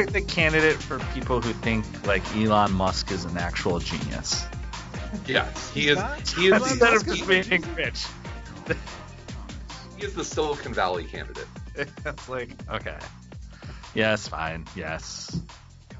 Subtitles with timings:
[0.00, 4.46] Like the candidate for people who think like Elon Musk is an actual genius.
[5.26, 5.98] yes, he is.
[6.34, 8.06] He is, Instead the, of just being rich.
[9.98, 11.46] he is the Silicon Valley candidate.
[11.74, 12.96] it's like, okay.
[13.94, 14.66] Yes, fine.
[14.74, 15.38] Yes.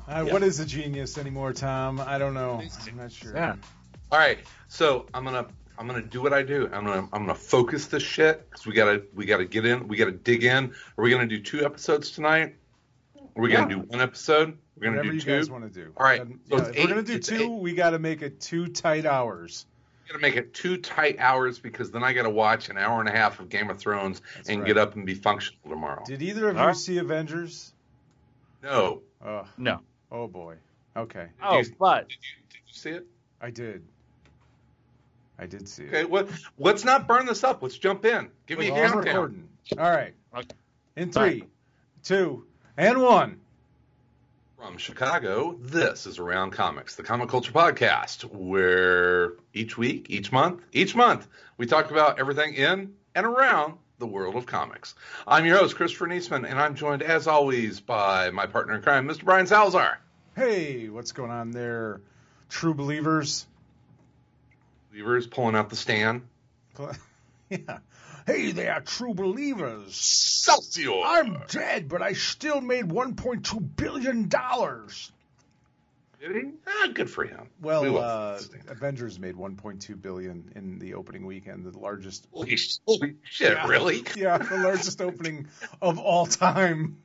[0.09, 2.01] Uh, What is a genius anymore, Tom?
[2.01, 2.63] I don't know.
[2.87, 3.35] I'm not sure.
[3.35, 3.57] Yeah.
[4.11, 5.47] All right, so I'm gonna
[5.79, 6.71] I'm gonna do what I do.
[6.73, 9.89] I'm gonna I'm gonna focus this shit because we gotta we gotta get in.
[9.89, 10.73] We gotta dig in.
[10.97, 12.57] Are we gonna do two episodes tonight?
[13.37, 14.57] Are we gonna do one episode?
[14.77, 15.37] We're gonna Whatever do you two.
[15.37, 15.93] guys want to do.
[15.97, 17.51] All right, so yeah, it's if we're gonna do two, eight.
[17.61, 19.67] we got to make it two tight hours.
[20.09, 23.09] We're gonna make it two tight hours because then I gotta watch an hour and
[23.09, 24.67] a half of Game of Thrones That's and right.
[24.67, 26.03] get up and be functional tomorrow.
[26.05, 26.77] Did either of All you right.
[26.77, 27.73] see Avengers?
[28.63, 29.03] no.
[29.25, 29.81] Oh, No.
[30.11, 30.57] oh boy.
[30.97, 33.07] Okay, Oh, you- but Did you, did you see it?
[33.41, 33.83] I did.
[35.39, 36.11] I did see Okay, it.
[36.11, 36.27] well,
[36.59, 37.63] let's not burn this up.
[37.63, 38.31] Let's jump in.
[38.47, 39.49] Give me a Well, countdown.
[39.79, 40.13] All right.
[40.35, 40.47] Okay.
[40.97, 41.45] In three,
[42.03, 42.45] two,
[42.77, 43.41] and one.
[44.57, 50.61] From Chicago, this is Around Comics, the comic culture podcast, where each week, each month,
[50.73, 51.27] each month,
[51.57, 54.95] we talk about everything in and around the world of comics.
[55.27, 59.09] I'm your host, Christopher Neseman, and I'm joined, as always, by my partner in crime,
[59.09, 59.25] Mr.
[59.25, 59.99] Brian Salazar.
[60.37, 62.03] Hey, what's going on there,
[62.51, 63.47] true believers?
[64.91, 66.23] Believers pulling out the stand.
[67.51, 67.79] yeah.
[68.31, 69.89] Hey there, true believers.
[69.89, 71.03] Excelsior!
[71.05, 75.11] I'm dead, but I still made 1.2 billion dollars.
[76.21, 76.43] Did he?
[76.65, 77.49] Ah, good for him.
[77.61, 78.71] Well, love uh.
[78.71, 82.29] Avengers made 1.2 billion in the opening weekend, the largest.
[82.33, 83.67] holy, holy shit, Yeah.
[83.67, 84.05] really?
[84.15, 85.49] Yeah, the largest opening
[85.83, 86.99] of all time.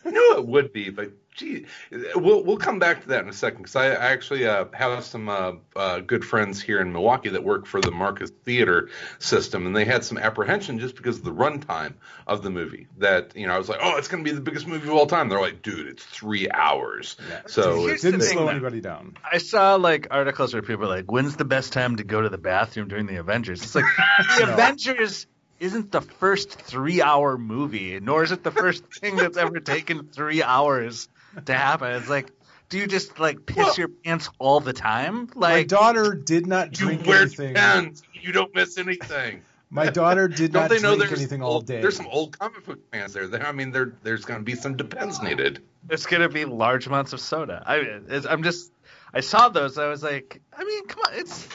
[0.04, 1.66] I knew it would be, but gee,
[2.14, 5.04] we'll we'll come back to that in a second because I, I actually uh, have
[5.04, 8.88] some uh, uh, good friends here in Milwaukee that work for the Marcus Theater
[9.18, 11.94] system, and they had some apprehension just because of the runtime
[12.26, 12.86] of the movie.
[12.98, 14.94] That you know, I was like, oh, it's going to be the biggest movie of
[14.94, 15.28] all time.
[15.28, 17.16] They're like, dude, it's three hours.
[17.46, 18.48] So Here's it's, Didn't slow though.
[18.50, 19.16] anybody down.
[19.30, 22.28] I saw like articles where people were like, "When's the best time to go to
[22.28, 23.84] the bathroom during the Avengers?" It's like
[24.38, 24.52] the No.
[24.54, 25.26] Avengers
[25.60, 30.42] isn't the first three-hour movie, nor is it the first thing that's ever taken three
[30.42, 31.08] hours
[31.46, 31.92] to happen.
[31.92, 32.30] It's like,
[32.70, 35.28] do you just like piss Well- your pants all the time?
[35.34, 37.54] Like, my daughter did not drink you drink wear anything.
[37.54, 38.02] Depends.
[38.14, 39.42] You don't miss anything.
[39.72, 41.80] My daughter did Don't not they know drink there's anything all day.
[41.80, 43.28] there's some old comic book fans there.
[43.28, 45.62] There- I mean, there there's going to be some depends needed.
[45.88, 47.62] it's gonna be large amounts of soda.
[47.64, 47.76] I,
[48.08, 48.72] it's, I'm just,
[49.14, 49.78] I saw those.
[49.78, 51.46] I was like, I mean, come on, it's,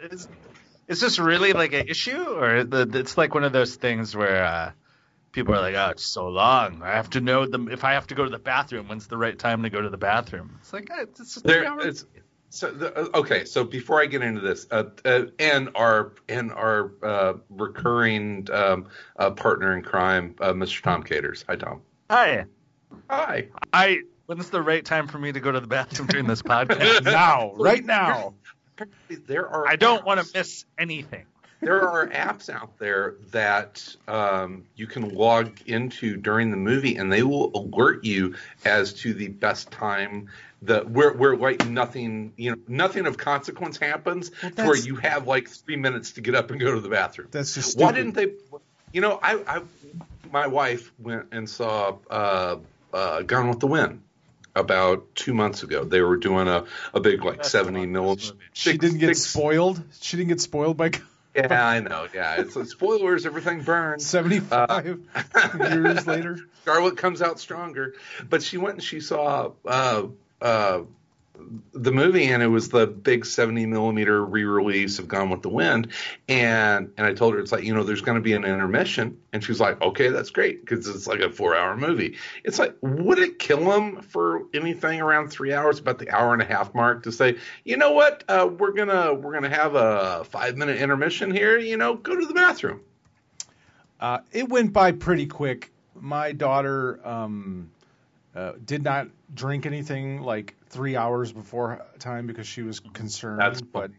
[0.00, 0.26] it's,
[0.88, 4.44] is this really like an issue, or the, it's like one of those things where
[4.44, 4.72] uh,
[5.32, 6.82] people are like, oh, it's so long.
[6.82, 8.88] I have to know the if I have to go to the bathroom.
[8.88, 10.56] When's the right time to go to the bathroom?
[10.60, 12.04] It's like, it's just There- it's-
[12.48, 16.52] So the, uh, okay, so before I get into this, uh, uh, and our and
[16.52, 18.86] our uh, recurring um,
[19.18, 20.80] uh, partner in crime, uh, Mr.
[20.80, 21.44] Tom Caters.
[21.48, 21.82] Hi, Tom.
[22.08, 22.46] Hi,
[23.10, 23.48] Hi.
[23.72, 24.00] I.
[24.26, 27.04] When's the right time for me to go to the bathroom during this podcast?
[27.04, 28.34] now, right now.
[29.26, 31.24] There are I don't want to miss anything.
[31.60, 37.10] there are apps out there that um, you can log into during the movie, and
[37.10, 40.28] they will alert you as to the best time.
[40.62, 45.26] The where where like nothing you know nothing of consequence happens, to where you have
[45.26, 47.28] like three minutes to get up and go to the bathroom.
[47.30, 48.32] That's just Why didn't they?
[48.92, 49.62] You know, I, I
[50.30, 52.56] my wife went and saw uh,
[52.92, 54.02] uh, Gone with the Wind
[54.56, 55.84] about two months ago.
[55.84, 58.16] They were doing a, a big like That's seventy the mil.
[58.16, 58.44] this movie.
[58.52, 59.80] She didn't get spoiled.
[60.00, 60.90] She didn't get spoiled by
[61.34, 62.08] Yeah, I know.
[62.14, 63.26] Yeah, it's like, spoilers.
[63.26, 64.06] Everything burns.
[64.06, 65.00] 75
[65.60, 66.38] years later.
[66.62, 67.94] Scarlett comes out stronger.
[68.28, 70.06] But she went and she saw uh,
[70.40, 70.80] uh,
[71.72, 75.88] the movie, and it was the big 70 millimeter re-release of Gone with the Wind.
[76.28, 79.18] And and I told her it's like you know there's going to be an intermission,
[79.32, 82.16] and she's like, okay, that's great because it's like a four-hour movie.
[82.44, 86.42] It's like would it kill him for anything around three hours, about the hour and
[86.42, 90.24] a half mark, to say, you know what, uh, we're gonna we're gonna have a
[90.24, 91.58] five-minute intermission here.
[91.58, 92.80] You know, go to the bathroom.
[94.00, 95.70] Uh, it went by pretty quick.
[95.94, 97.70] My daughter um,
[98.34, 103.40] uh, did not drink anything like three hours before time because she was concerned.
[103.40, 103.90] That's but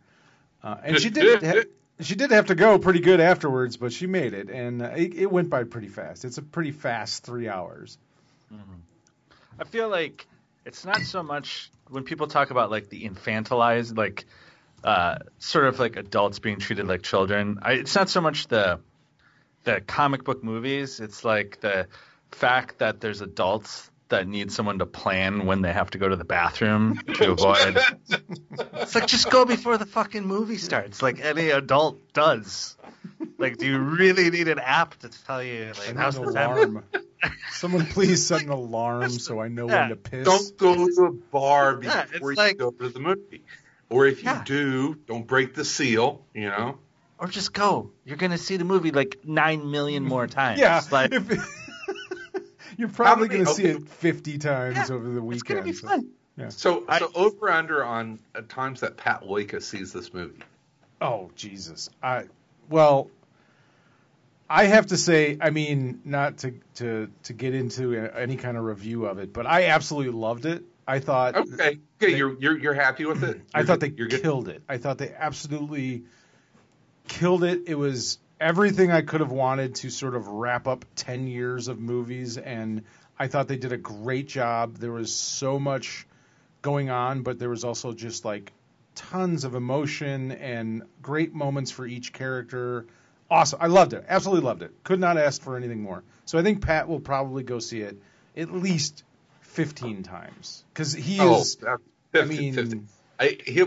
[0.64, 1.64] uh, and she did ha-
[2.00, 5.16] she did have to go pretty good afterwards, but she made it, and uh, it,
[5.16, 6.26] it went by pretty fast.
[6.26, 7.98] It's a pretty fast three hours.
[9.60, 10.28] I feel like
[10.66, 14.26] it's not so much when people talk about like the infantilized, like
[14.84, 17.60] uh, sort of like adults being treated like children.
[17.62, 18.80] I, it's not so much the
[19.64, 21.00] the comic book movies.
[21.00, 21.88] It's like the
[22.32, 26.16] fact that there's adults that need someone to plan when they have to go to
[26.16, 27.78] the bathroom to avoid.
[28.10, 32.78] it's like just go before the fucking movie starts, like any adult does.
[33.38, 36.30] Like, do you really need an app to tell you like And how's an the
[36.32, 36.84] alarm.
[37.52, 39.82] Someone please set an alarm so I know Yeah.
[39.82, 40.26] when to piss.
[40.26, 43.44] Don't go to a bar before Yeah, you like- go to the movie.
[43.90, 44.44] Or if you Yeah.
[44.44, 46.26] do, don't break the seal.
[46.34, 46.78] You know.
[47.20, 47.92] Or just go.
[48.06, 50.60] You're gonna see the movie like nine million more times.
[50.60, 51.67] Yeah, like if-
[52.78, 55.68] you're probably going to see it 50 times Yeah, over the weekend.
[55.68, 56.08] it's gonna weekend.
[56.46, 56.52] be so- fun.
[56.52, 60.42] So, I- so over under on uh, times that Pat Loika sees this movie.
[61.02, 61.90] Oh Jesus!
[62.02, 62.26] I
[62.70, 63.10] well,
[64.50, 68.56] I have to say, I mean, not to to to get into a- any kind
[68.56, 70.64] of review of it, but I absolutely loved it.
[70.88, 73.42] I thought Okay, okay, you're you're you're happy with it.
[73.54, 74.22] I You're thought good- they you're good.
[74.22, 74.62] killed it.
[74.70, 76.04] I thought they absolutely
[77.08, 77.64] killed it.
[77.68, 81.80] It was everything I could have wanted to sort of wrap up 10 years of
[81.80, 82.84] movies and
[83.20, 84.78] I thought they did a great job.
[84.78, 86.06] There was so much
[86.62, 88.52] going on, but there was also just like
[88.96, 92.86] tons of emotion and great moments for each character.
[93.30, 93.60] Awesome.
[93.62, 94.06] I loved it.
[94.08, 94.72] Absolutely loved it.
[94.84, 96.04] Could not ask for anything more.
[96.26, 97.98] So I think Pat will probably go see it
[98.36, 99.04] at least
[99.42, 101.78] 15 times cuz he Oh, is uh,
[102.14, 102.82] I mean 50.
[103.20, 103.64] I, he,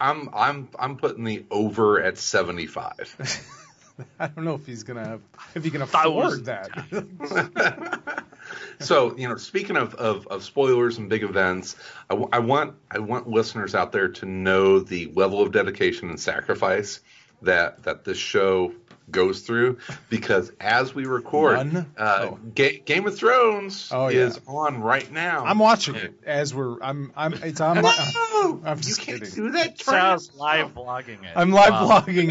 [0.00, 3.16] I'm I'm I'm putting the over at 75.
[4.18, 5.20] I don't know if he's gonna have
[5.54, 8.24] if he can afford that.
[8.80, 11.76] so you know, speaking of, of, of spoilers and big events,
[12.10, 16.08] I, w- I want I want listeners out there to know the level of dedication
[16.08, 17.00] and sacrifice
[17.42, 18.72] that that this show
[19.10, 19.78] goes through
[20.08, 22.38] because as we record, uh, Oh.
[22.54, 24.20] Ga- Game of Thrones Oh, yeah.
[24.20, 25.44] is on right now.
[25.44, 29.34] I'm watching it as we're I'm I'm it's on No, I'm you just can't kidding.
[29.34, 29.66] do that.
[29.66, 31.32] It sounds live blogging it.
[31.36, 32.00] I'm live Wow.
[32.06, 32.30] blogging.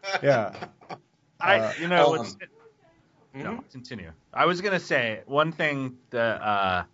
[0.22, 0.54] Yeah.
[1.38, 2.36] I, Uh, you know, um, it's,
[3.34, 4.12] no, continue.
[4.32, 6.84] I was gonna say one thing that uh,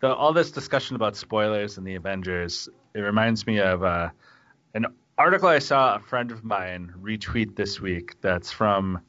[0.00, 2.68] the all this discussion about spoilers and the Avengers.
[2.94, 4.10] It reminds me of uh,
[4.74, 4.86] an
[5.18, 8.20] article I saw a friend of mine retweet this week.
[8.20, 9.00] That's from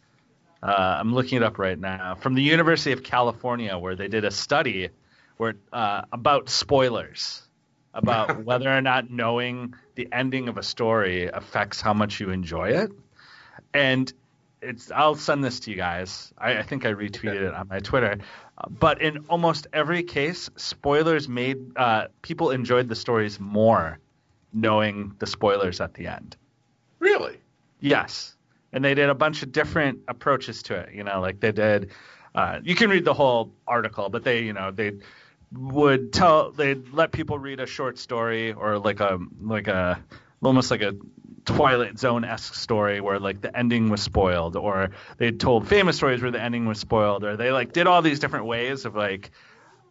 [0.61, 4.25] uh, I'm looking it up right now from the University of California, where they did
[4.25, 4.89] a study
[5.37, 7.43] where uh, about spoilers,
[7.93, 12.69] about whether or not knowing the ending of a story affects how much you enjoy
[12.69, 12.91] it.
[13.73, 14.11] And
[14.61, 16.33] it's I'll send this to you guys.
[16.37, 18.17] I, I think I retweeted it on my Twitter.
[18.67, 23.99] But in almost every case, spoilers made uh, people enjoyed the stories more
[24.53, 26.35] knowing the spoilers at the end.
[26.99, 27.37] Really?
[27.79, 28.35] Yes.
[28.71, 30.93] And they did a bunch of different approaches to it.
[30.93, 31.91] You know, like they did.
[32.35, 34.93] Uh, you can read the whole article, but they, you know, they
[35.51, 39.99] would tell they'd let people read a short story or like a like a
[40.41, 40.95] almost like a
[41.45, 46.21] Twilight Zone esque story where like the ending was spoiled, or they told famous stories
[46.21, 49.31] where the ending was spoiled, or they like did all these different ways of like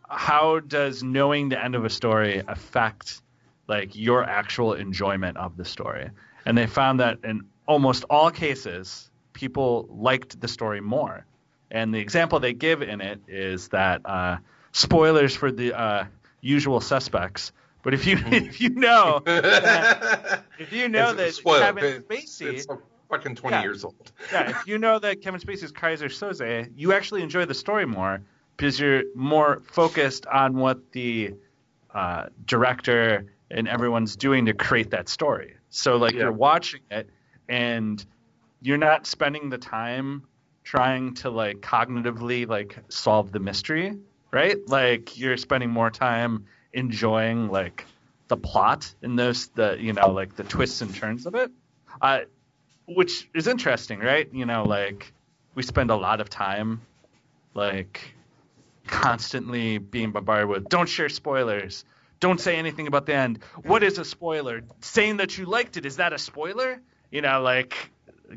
[0.08, 3.20] how does knowing the end of a story affect
[3.68, 6.10] like your actual enjoyment of the story?
[6.44, 11.24] And they found that in almost all cases, people liked the story more.
[11.70, 14.38] And the example they give in it is that uh,
[14.72, 16.04] spoilers for the uh,
[16.40, 17.52] usual suspects.
[17.82, 21.60] But if you if you know that, if you know that spoiler.
[21.60, 22.66] Kevin Spacey It's
[23.10, 23.62] fucking 20 Yeah.
[23.62, 24.12] years old.
[24.32, 27.86] yeah, if you know that Kevin Spacey is Keyser Söze, you actually enjoy the story
[27.86, 28.20] more
[28.56, 31.34] because you're more focused on what the
[31.94, 35.56] uh, director and everyone's doing to create that story.
[35.70, 36.22] So like Yeah.
[36.22, 37.08] you're watching it
[37.48, 38.04] and
[38.60, 40.24] you're not spending the time
[40.64, 43.96] trying to like cognitively like solve the mystery,
[44.30, 44.58] right?
[44.68, 47.86] Like you're spending more time enjoying like
[48.28, 51.50] the plot and those the you know like the twists and turns of it.
[52.00, 52.20] Uh,
[52.86, 54.28] which is interesting, right?
[54.32, 55.12] You know, like
[55.54, 56.82] we spend a lot of time
[57.54, 58.14] like
[58.86, 61.84] constantly being bombarded with don't share spoilers.
[62.20, 63.40] Don't say anything about the end.
[63.62, 64.62] What is a spoiler?
[64.80, 66.80] Saying that you liked it, is that a spoiler?
[67.10, 67.90] You know, like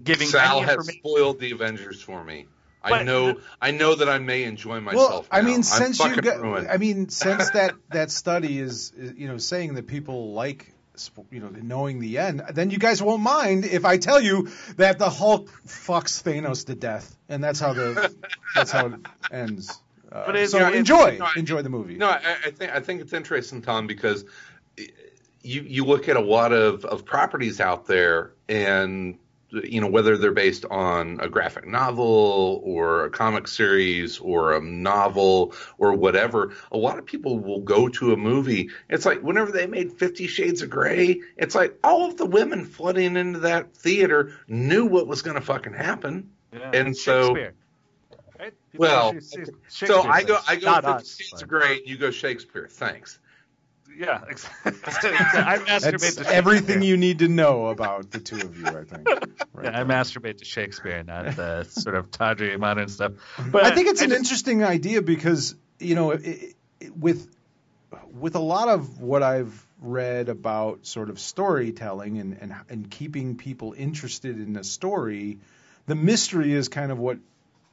[0.04, 2.48] giving Sal has spoiled the Avengers for me.
[2.84, 4.96] I know, I know that I may enjoy myself.
[4.96, 5.28] Well, myself.
[5.32, 6.68] I mean, I'm since you fucking got, ruined.
[6.68, 11.30] I mean, since that that study is, is, you know, saying that people like, sp-
[11.32, 14.98] you know, knowing the end, then you guys won't mind if I tell you that
[14.98, 18.16] the Hulk fucks Thanos to death, and that's how the
[18.56, 18.94] that's how it
[19.32, 19.80] ends.
[20.12, 21.96] Uh, But it's- so you know, enjoy, it's- no, I- enjoy the movie.
[21.96, 24.26] No, I, I think I think it's interesting, Tom, because
[25.44, 29.18] you you look at a lot of, of properties out there, and
[29.52, 34.62] you know whether they're based on a graphic novel or a comic series or a
[34.62, 36.54] novel or whatever.
[36.72, 38.70] A lot of people will go to a movie.
[38.90, 42.66] It's like whenever they made Fifty Shades of Grey, it's like all of the women
[42.66, 46.30] flooding into that theater knew what was going to fucking happen.
[46.54, 47.56] Yeah, And so- Shakespeare, right?
[48.72, 50.38] People Well, go see- see So I go.
[50.48, 52.68] I go Not Fifty us, Shades but- of Grey, you go Shakespeare.
[52.70, 53.20] Thanks.
[53.98, 54.72] Yeah, exactly.
[54.86, 58.84] I masturbate That's to everything you need to know about the two of you, I
[58.86, 59.08] think.
[59.54, 63.12] Right Yeah, I masturbate to Shakespeare, not the sort of tawdry modern stuff.
[63.52, 67.28] But I think it's an just- interesting idea because you know, it, it, with
[68.14, 73.36] with a lot of what I've read about sort of storytelling and, and and keeping
[73.36, 75.40] people interested in a story,
[75.88, 77.18] the mystery is kind of what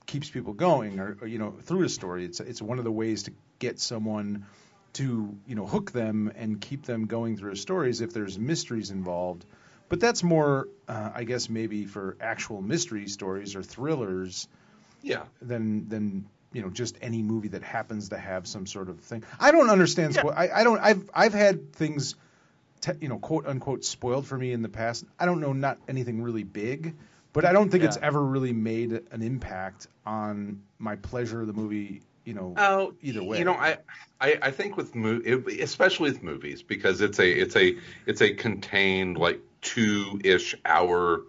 [0.08, 2.24] keeps people going, or, or you know, through a story.
[2.24, 4.44] It's it's one of the ways to get someone
[4.94, 8.36] to you know hook them and keep them going through a story is if there's
[8.38, 9.44] mysteries involved.
[9.88, 14.48] But that's more, uh, I guess, maybe for actual mystery stories or thrillers
[15.02, 15.22] Yeah.
[15.40, 19.22] than than you know just any movie that happens to have some sort of thing.
[19.38, 20.14] I don't understand.
[20.14, 20.80] Spo- I, I don't.
[20.80, 22.16] I've I've had things,
[22.80, 25.04] te- you know, quote unquote, spoiled for me in the past.
[25.18, 26.94] I don't know, not anything really big,
[27.32, 31.52] but I don't think it's ever really made an impact on my pleasure of the
[31.52, 32.02] movie.
[32.24, 33.38] You know, Oh, either way.
[33.38, 33.78] You know, I,
[34.20, 35.22] I, I think with mo-
[35.60, 41.22] especially with movies, because it's a, it's a, it's a contained like two ish hour,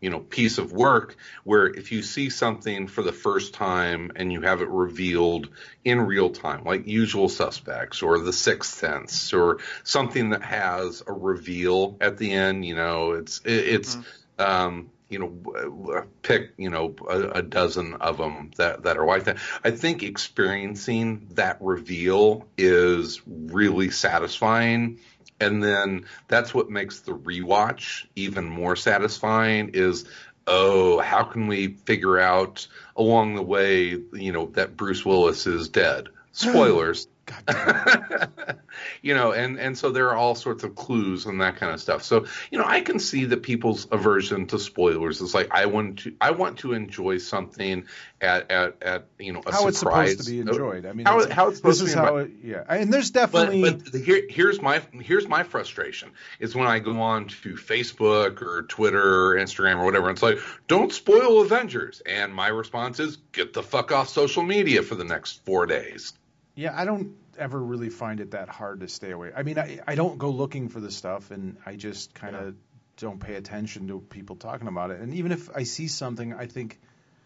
[0.00, 4.32] you know, piece of work where if you see something for the first time and
[4.32, 5.50] you have it revealed
[5.84, 11.12] in real time, like Usual Suspects or The Sixth Sense or something that has a
[11.12, 13.98] reveal at the end, you know, it's, it, it's,
[14.38, 19.24] um, you know, pick, you know, a, a dozen of them that, that are like
[19.24, 19.38] that.
[19.62, 24.98] I think experiencing that reveal is really satisfying.
[25.38, 30.06] And then that's what makes the rewatch even more satisfying is,
[30.46, 35.68] oh, how can we figure out along the way, you know, that Bruce Willis is
[35.68, 36.08] dead?
[36.08, 36.50] Hmm.
[36.50, 37.08] Spoilers.
[39.02, 41.80] you know, and and so there are all sorts of clues and that kind of
[41.80, 42.02] stuff.
[42.02, 46.00] So you know, I can see that people's aversion to spoilers is like I want
[46.00, 47.86] to I want to enjoy something
[48.20, 50.86] at at, at you know a how it's supposed to be enjoyed.
[50.86, 52.30] I mean, how, it's- how it's supposed this is to be how it.
[52.42, 53.62] Yeah, and there's definitely.
[53.62, 57.54] but, but the- here, here's my here's my frustration is when I go on to
[57.54, 60.08] Facebook or Twitter or Instagram or whatever.
[60.08, 64.42] And it's like, don't spoil Avengers, and my response is, get the fuck off social
[64.42, 66.12] media for the next four days.
[66.56, 69.30] Yeah, I don't ever really find it that hard to stay away.
[69.36, 72.54] I mean, I, I don't go looking for the stuff, and I just kind of
[72.96, 75.00] don't pay attention to people talking about it.
[75.00, 76.80] And even if I see something, I think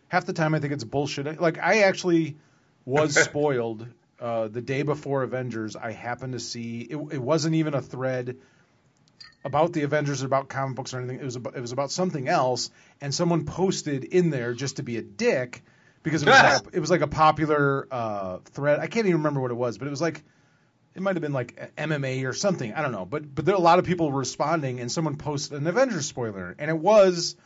[0.08, 1.40] half the time I think it's bullshit.
[1.40, 2.37] Like I actually
[2.84, 3.87] was spoiled
[4.20, 5.76] uh, the day before Avengers.
[5.76, 6.96] I happened to see it.
[6.96, 8.37] It wasn't even a thread
[9.44, 11.20] about the Avengers or about comic books or anything.
[11.20, 12.70] It was about, it was about something else,
[13.00, 15.62] and someone posted in there just to be a dick
[16.02, 18.80] because it was like a, it was like a popular uh, thread.
[18.80, 20.23] I can't even remember what it was, but it was like
[20.95, 22.73] it might have been like MMA or something.
[22.73, 25.61] I don't know, but but there are a lot of people responding, and someone posted
[25.61, 27.37] an Avengers spoiler, and it was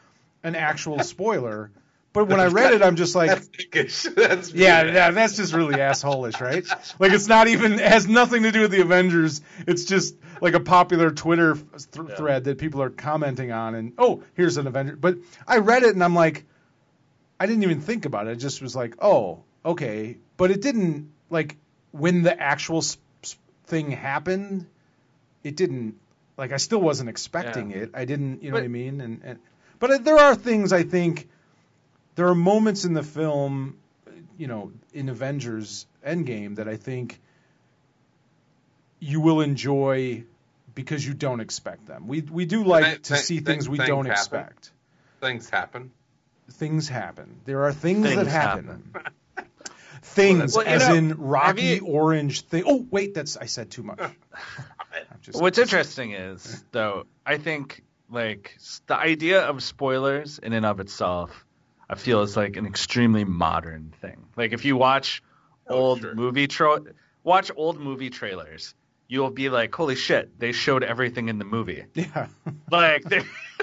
[0.42, 1.70] an actual spoiler.
[2.12, 3.30] But when I read it, I'm just like,
[3.72, 4.04] That's.
[4.04, 6.64] That's yeah, yeah, that's just really assholish, right?
[7.00, 9.42] Like it's not even it has nothing to do with the Avengers.
[9.66, 14.22] It's just like a popular Twitter th- thread that people are commenting on, and oh,
[14.34, 14.94] here's an Avenger.
[14.94, 16.44] But I read it and I'm like,
[17.44, 18.30] I didn't even think about it.
[18.32, 20.16] It just was like, oh, okay.
[20.38, 21.56] But it didn't like
[21.92, 23.36] when the actual s- s-
[23.66, 24.66] thing happened.
[25.42, 25.96] It didn't
[26.38, 27.76] like I still wasn't expecting Yeah.
[27.82, 27.90] it.
[27.94, 29.00] I didn't, you know But- what I mean?
[29.00, 29.38] And, and
[29.78, 31.28] but uh, there are things I think
[32.14, 33.76] there are moments in the film,
[34.38, 37.20] you know, in Avengers Endgame that I think
[39.00, 40.24] you will enjoy
[40.74, 42.08] because you don't expect them.
[42.08, 44.10] We we do like Th- to th- see th- things we don't happen.
[44.12, 44.70] expect.
[45.20, 45.90] Things happen.
[46.52, 47.40] Things happen.
[47.44, 48.92] There are things, Things that happen.
[50.02, 52.64] Things, Well, as know, in rocky you- orange thing.
[52.66, 53.98] Oh wait, that's I said too much.
[55.22, 60.80] Just- What's interesting is, though, I think like the idea of spoilers in and of
[60.80, 61.44] itself,
[61.88, 64.26] I feel is like an extremely modern thing.
[64.36, 65.22] Like if you watch
[65.66, 66.14] Oh, old sure.
[66.14, 66.82] movie tra-
[67.22, 68.74] watch old movie trailers,
[69.08, 72.26] you'll be like, "Holy shit, they showed everything in the movie." yeah.
[72.70, 73.22] like there,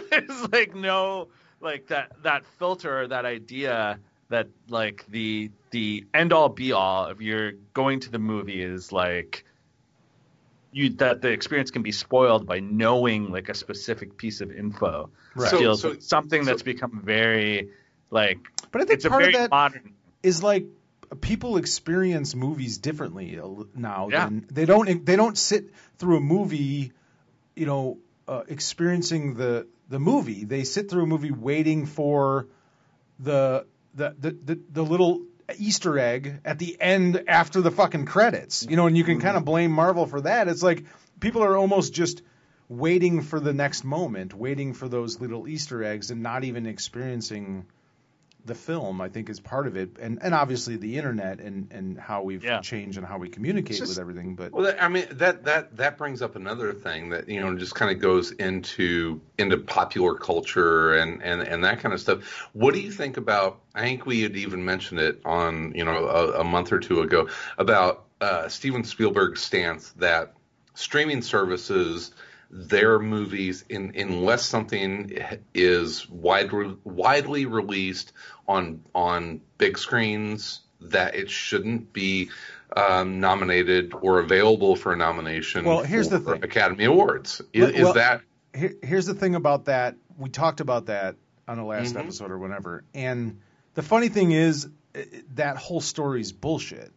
[0.09, 1.27] there's like no
[1.61, 3.99] like that that filter that idea
[4.29, 8.91] that like the the end all be all of your going to the movie is
[8.91, 9.45] like
[10.71, 15.09] you that the experience can be spoiled by knowing like a specific piece of info.
[15.35, 15.49] Right.
[15.49, 17.69] So- so- something so- that's become very
[18.09, 18.39] like
[18.71, 19.93] But I think it's a part very of that modern.
[20.23, 20.65] is like
[21.19, 23.37] people experience movies differently
[23.75, 24.07] now.
[24.09, 24.25] Yeah.
[24.25, 26.93] Than, they don't they don't sit through a movie,
[27.55, 27.97] you know,
[28.29, 30.45] uh, experiencing the the movie.
[30.45, 32.47] They sit through a movie waiting for
[33.19, 35.25] the the the the, the little
[35.57, 38.65] Easter egg at the end after the fucking credits.
[38.67, 39.51] You know, and you can kind of mm-hmm.
[39.51, 40.47] blame Marvel for that.
[40.47, 40.85] It's like
[41.19, 42.23] people are almost just
[42.69, 47.65] waiting for the next moment, waiting for those little Easter eggs, and not even experiencing
[48.45, 49.01] the film.
[49.01, 52.43] I think is part of it, and and obviously the internet and and how we've
[52.43, 52.61] Yeah.
[52.61, 54.35] changed and how we communicate just- with everything.
[54.35, 57.55] But Well, that, I mean that that that brings up another thing that you know
[57.55, 62.23] just kind of goes into into popular culture and and and that kind of stuff.
[62.53, 63.59] What do you think about?
[63.75, 67.01] I think we had even mentioned it on you know a, a month or two
[67.01, 70.33] ago about uh, Steven Spielberg's stance that
[70.73, 72.11] streaming services
[72.53, 75.17] their movies in unless something
[75.53, 78.11] is widely widely released
[78.47, 82.29] on on big screens that it shouldn't be
[82.75, 86.43] um, nominated or available for a nomination Well, here's the thing.
[86.43, 87.41] Academy Awards.
[87.53, 88.21] Is, Well- is that
[88.53, 89.95] here, here's the thing about that.
[90.17, 91.15] We talked about that
[91.47, 91.99] on the last Mhm.
[92.01, 92.83] episode or whatever.
[92.93, 93.39] And
[93.75, 94.67] the funny thing is,
[95.35, 96.91] that whole story's bullshit.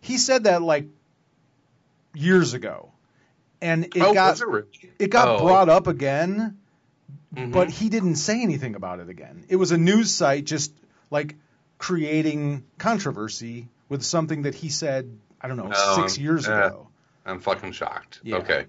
[0.00, 0.86] He said that like
[2.14, 2.92] years ago,
[3.62, 4.66] and it oh, got it
[4.98, 5.44] it got Oh.
[5.44, 6.58] brought up again,
[7.34, 7.52] Mhm.
[7.52, 9.44] but he didn't say anything about it again.
[9.48, 10.72] It was a news site just
[11.10, 11.36] like
[11.78, 16.88] creating controversy with something that he said I don't know Oh, six years uh, ago.
[17.24, 18.20] I'm fucking shocked.
[18.22, 18.36] Yeah.
[18.36, 18.66] Okay.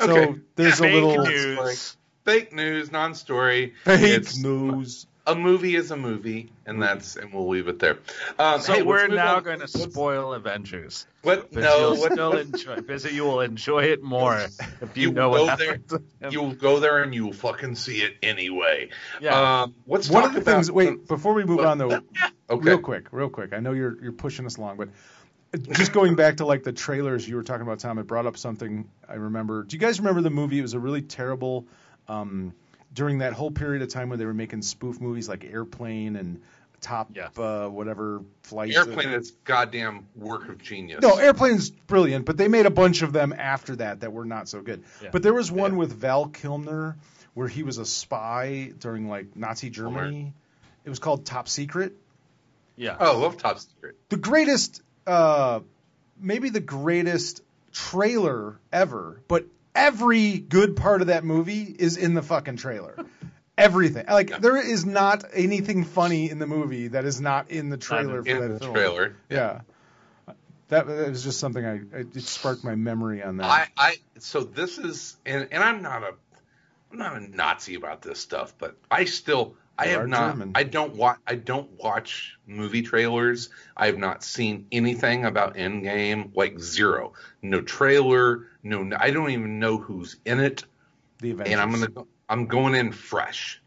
[0.00, 0.40] So Okay.
[0.56, 1.96] there's a Fake little news.
[2.24, 3.74] Fake news, non-story.
[3.84, 5.06] fake It's- news.
[5.24, 7.98] A movie is a movie, and that's and we'll leave it there.
[8.40, 11.06] Um, So hey, we're now going to spoil Avengers.
[11.22, 11.52] What?
[11.52, 11.78] But No.
[11.92, 12.80] you'll What, still enjoy.
[12.80, 14.34] Busy, you will enjoy it more
[14.80, 16.32] if you, You know what go there- happens.
[16.32, 18.88] You'll go there and you'll fucking see it anyway.
[19.20, 19.62] Yeah.
[19.62, 20.72] Um, let's One talk of the about, things.
[20.72, 22.00] Wait, before we move on though,
[22.50, 22.70] Okay.
[22.70, 23.52] real quick, real quick.
[23.52, 24.88] I know you're you're pushing us along, but
[25.70, 27.98] just going back to like the trailers you were talking about, Tom.
[27.98, 29.62] It brought up something I remember.
[29.62, 30.58] Do you guys remember the movie?
[30.58, 31.66] It was a really terrible.
[32.08, 32.54] Um,
[32.94, 36.40] during that whole period of time when they were making spoof movies like Airplane and
[36.80, 37.28] Top Yeah.
[37.38, 38.74] uh, whatever flight.
[38.74, 41.00] Airplane is goddamn work of genius.
[41.00, 44.48] No, Airplane's brilliant, but they made a bunch of them after that that were not
[44.48, 44.82] so good.
[45.00, 45.10] Yeah.
[45.12, 45.78] But there was one Yeah.
[45.78, 46.96] with Val Kilmer
[47.34, 50.34] where he was a spy during like Nazi Germany.
[50.84, 51.96] It was called Top Secret.
[52.76, 52.96] Yeah.
[52.98, 53.96] Oh, I love Top Secret.
[54.08, 55.60] The greatest, uh,
[56.20, 62.22] maybe the greatest trailer ever, but every good part of that movie is in the
[62.22, 62.96] fucking trailer.
[63.58, 64.06] Everything.
[64.06, 68.22] Like there is not anything funny in the movie that is not in the trailer
[68.22, 68.74] for In that the film.
[68.74, 69.16] trailer.
[69.28, 69.60] Yeah.
[70.68, 73.44] That, that was just something I, I it sparked my memory on that.
[73.46, 76.14] I, I so this is and, and I'm not a
[76.90, 80.52] I'm not a Nazi about this stuff, but I still I have not German.
[80.54, 83.48] I don't watch I don't watch movie trailers.
[83.76, 87.14] I have not seen anything about Endgame, like zero.
[87.40, 90.64] No trailer, no I don't even know who's in it.
[91.20, 91.52] the Avengers.
[91.52, 93.60] And I'm gonna I'm going in fresh.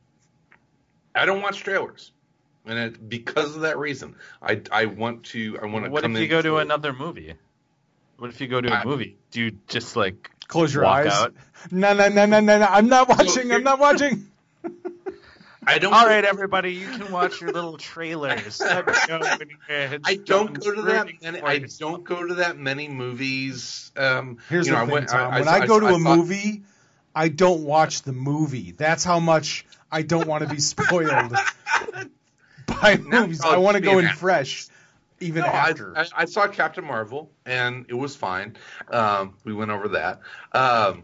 [1.13, 2.12] I don't watch trailers.
[2.68, 6.13] And it, because of that reason, I, I want to I want to What come
[6.15, 7.34] if you in go to for- another movie?
[8.18, 9.18] What if you go to a I- movie?
[9.32, 11.12] Do you just like Close your walk eyes.
[11.12, 11.34] out?
[11.72, 12.65] No, no, no, no, no, no.
[12.65, 13.52] I'm not watching.
[13.52, 14.28] I'm not watching.
[15.67, 18.60] I don't All right, everybody, you can watch your little trailers.
[18.60, 21.41] Let me know when you're I don't go to that many.
[21.41, 23.91] I don't go to that many movies.
[23.97, 25.34] Um, Here's you know, the I thing, went, Tom.
[25.34, 26.63] I, when I, I, go to I a thought- movie,
[27.15, 28.71] I don't watch the movie.
[28.71, 31.34] That's how much I don't want to be spoiled
[32.67, 33.41] by Now movies.
[33.41, 34.67] I'll I want to go in fresh,
[35.19, 35.97] even No, I, after.
[35.97, 38.58] I, I saw Captain Marvel and it was fine.
[38.89, 40.19] Um, we went over that.
[40.51, 41.04] Um,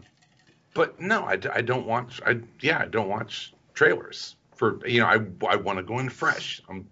[0.74, 2.20] but no, I don't watch.
[2.24, 5.06] I yeah, I don't watch trailers for you know.
[5.06, 6.62] I I want to go in fresh.
[6.68, 6.86] I'm,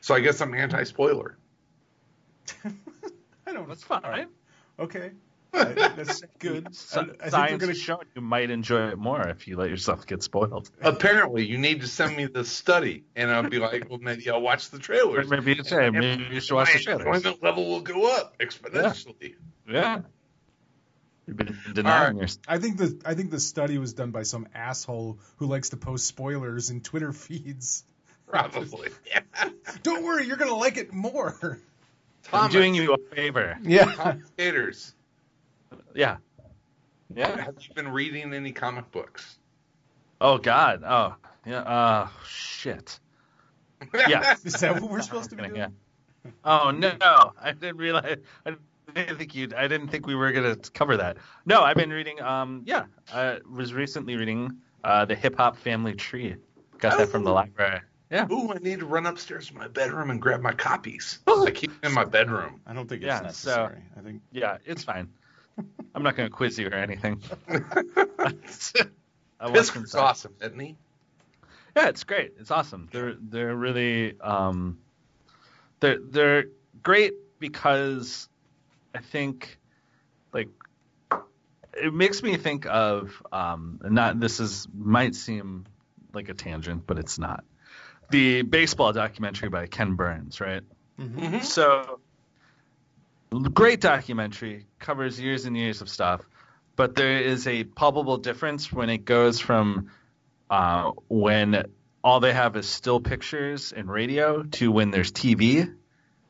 [0.00, 1.36] so I guess I'm anti-spoiler.
[2.64, 3.66] I don't.
[3.68, 4.28] That's fine, right?
[4.78, 5.10] Okay,
[5.52, 6.68] I- that's good.
[6.68, 7.72] I, So, I think we're science gonna.
[7.72, 10.70] has shown you might enjoy it more if you let yourself get spoiled.
[10.80, 14.40] Apparently, you need to send me the study, and I'll be like, well, maybe I'll
[14.40, 15.28] watch the Or trailers.
[15.28, 17.16] maybe it's hey, maybe you should watch My the trailers.
[17.16, 19.34] enjoyment level will go up exponentially.
[19.68, 20.02] Yeah.
[21.28, 22.22] You've been denying right.
[22.22, 22.44] yourself.
[22.48, 25.76] I think the I think the study was done by some asshole who likes to
[25.76, 27.84] post spoilers in Twitter feeds.
[28.26, 28.88] Probably.
[29.82, 31.60] Don't worry, you're gonna like it more.
[32.32, 33.58] I'm doing you a favor.
[33.62, 33.92] Yeah.
[33.92, 34.94] commentators.
[35.94, 36.16] Yeah.
[37.14, 37.44] Yeah.
[37.44, 39.38] Have you been reading any comic books?
[40.22, 40.82] Oh God.
[40.82, 41.14] Oh
[41.44, 41.60] yeah.
[41.60, 42.98] Uh shit.
[43.94, 44.34] Yeah.
[44.44, 45.56] Is that what we're supposed to be doing?
[45.56, 45.68] Yeah.
[46.42, 48.16] Oh no, I didn't realize.
[48.46, 48.54] I
[48.92, 49.48] didn't think you.
[49.56, 51.18] I didn't think we were gonna cover that.
[51.46, 52.20] No, I've been reading.
[52.20, 54.52] Um, yeah, I was recently reading
[54.84, 56.36] uh, the Hip Hop Family Tree.
[56.78, 57.34] Got that from the Oh.
[57.34, 57.80] library.
[58.10, 58.26] Yeah.
[58.32, 61.18] Ooh, I need to run upstairs to my bedroom and grab my copies.
[61.26, 62.60] I keep them in my bedroom.
[62.66, 65.10] I don't think it's Yeah, so- I think Yeah, it's fine.
[65.94, 67.20] I'm not going to quiz you or anything.
[67.48, 68.32] I
[69.50, 70.76] watched Piskor's awesome, isn't he?
[71.76, 72.32] Yeah, it's great.
[72.38, 72.88] It's awesome.
[72.92, 74.78] They're they're really um,
[75.80, 76.44] they're they're
[76.82, 78.28] great because
[78.94, 79.58] I think
[80.32, 80.48] like
[81.74, 85.66] it makes me think of um, not this is might seem
[86.12, 87.44] like a tangent, but it's not.
[88.10, 90.62] The baseball documentary by Ken Burns, right?
[90.98, 91.44] Mhm.
[91.44, 92.00] So,
[93.52, 96.22] great documentary, covers years and years of stuff,
[96.74, 99.90] but there is a palpable difference when it goes from
[100.50, 101.64] uh, when
[102.02, 105.74] all they have is still pictures and radio to when there's TV,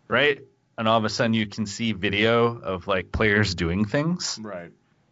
[0.09, 0.41] right?
[0.79, 4.71] And all of a sudden you can see video of like players doing things right.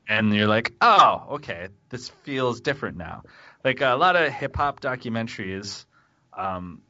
[0.08, 3.24] and you're like, oh, okay, this feels different now.
[3.64, 5.84] Like a lot of hip hop documentaries,
[6.32, 6.82] um,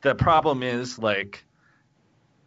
[0.00, 1.44] the problem is like,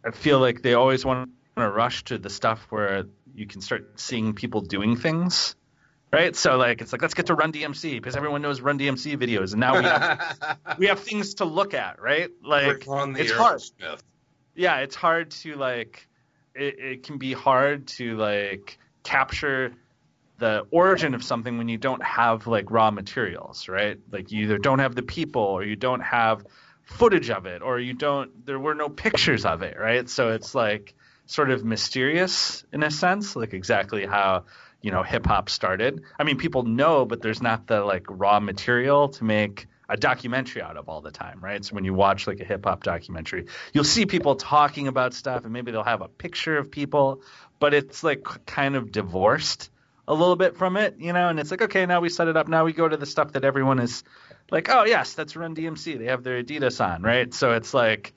[0.04, 4.00] I feel like they always want to rush to the stuff where you can start
[4.00, 5.54] seeing people doing things,
[6.12, 6.34] right?
[6.34, 9.52] So like, it's like let's get to Run DMC because everyone knows Run DMC videos,
[9.52, 12.30] and now we have, we have things to look at, right?
[12.42, 12.84] Like,
[13.16, 13.62] it's hard.
[14.58, 16.08] Yeah, it's hard to like
[16.54, 19.72] it, it can be hard to like capture
[20.38, 23.98] the origin of something when you don't have like raw materials, right?
[24.10, 26.44] Like you either don't have the people or you don't have
[26.82, 30.08] footage of it or you don't there were no pictures of it, right?
[30.08, 30.94] So it's like
[31.26, 34.46] sort of mysterious in a sense, like exactly how
[34.82, 36.02] you know hip hop started.
[36.18, 40.62] I mean, people know, but there's not the like raw material to make a documentary
[40.62, 41.64] out of all the time, right?
[41.64, 45.44] So when you watch like a hip hop documentary, you'll see people talking about stuff
[45.44, 47.22] and maybe they'll have a picture of people,
[47.58, 49.70] but it's like kind of divorced
[50.06, 52.36] a little bit from it, you know, and it's like, okay, now we set it
[52.36, 52.48] up.
[52.48, 54.04] Now we go to the stuff that everyone is
[54.50, 55.98] like, oh, yes, that's Run DMC.
[55.98, 57.32] They have their Adidas on, right?
[57.32, 58.14] So it's like,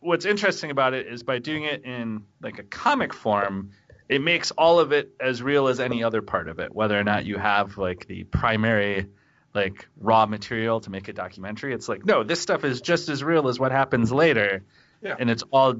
[0.00, 3.70] what's interesting about it is by doing it in like a comic form,
[4.08, 7.04] it makes all of it as real as any other part of it, whether or
[7.04, 9.06] not you have like the primary
[9.54, 11.74] like raw material to make a documentary.
[11.74, 14.64] It's like, no, this stuff is just as real as what happens later.
[15.02, 15.16] Yeah.
[15.18, 15.74] And it's all,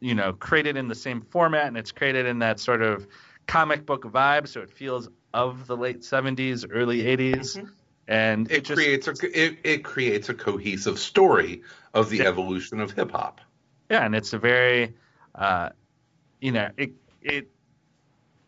[0.00, 3.06] you know, created in the same format and it's created in that sort of
[3.46, 7.56] comic book vibe, so it feels of the late 70s, early 80s.
[8.08, 8.54] And Mm-hmm.
[8.56, 11.62] It, just, creates a it, it creates a cohesive story
[11.94, 12.28] of the Yeah.
[12.28, 13.40] evolution of hip hop.
[13.90, 14.94] Yeah, and it's a very,
[15.34, 15.70] uh,
[16.40, 17.50] you know, it it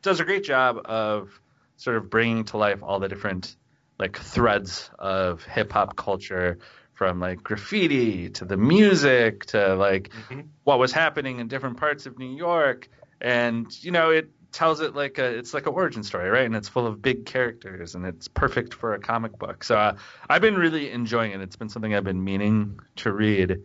[0.03, 1.41] does a great job of
[1.77, 3.57] sort of bringing to life all the different
[3.99, 6.59] like threads of hip hop culture,
[6.95, 10.49] from like graffiti to the music to like Mhm.
[10.65, 12.89] what was happening in different parts of New York,
[13.21, 16.45] and you know it tells it like a it's like an origin story, right?
[16.45, 19.65] And it's full of big characters, and it's perfect for a comic book.
[19.65, 19.97] So uh,
[20.29, 21.41] I've been really enjoying it.
[21.41, 23.63] It's been something I've been meaning to read.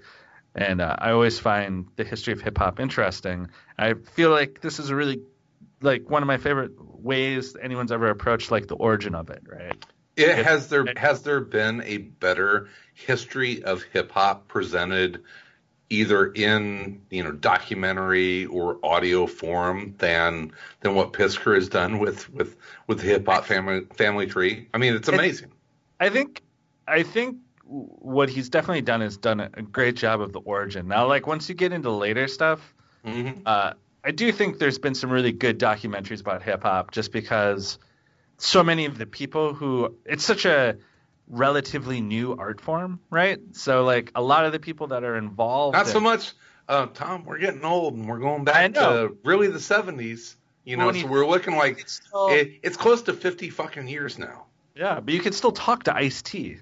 [0.55, 3.49] And uh, I always find the history of hip hop interesting.
[3.77, 5.21] I feel like this is a really
[5.81, 9.85] like one of my favorite ways anyone's ever approached like the origin of it, right?
[10.17, 15.23] It has there has there been a better history of hip hop presented
[15.89, 20.51] either in you know documentary or audio form than
[20.81, 24.67] than what Piskor has done with with with the hip hop family family tree.
[24.73, 25.51] I mean, it's amazing.
[25.99, 26.41] I think
[26.87, 30.87] I think what he's definitely done is done a great job of the origin.
[30.87, 32.73] Now, like once you get into later stuff,
[33.05, 33.41] Mhm.
[33.45, 37.77] uh, I do think there's been some really good documentaries about hip hop, just because
[38.37, 40.77] so many of the people who it's such a
[41.27, 43.39] relatively new art form, right?
[43.53, 46.33] So like a lot of the people that are involved, Not so much,
[46.67, 47.25] uh, Tom.
[47.25, 50.35] We're getting old, and we're going back to really the seventies.
[50.63, 53.13] You know, Well, when so you- we're looking like it's still- it, it's close to
[53.13, 54.45] fifty fucking years now.
[54.75, 56.57] yeah, but you can still talk to Ice T.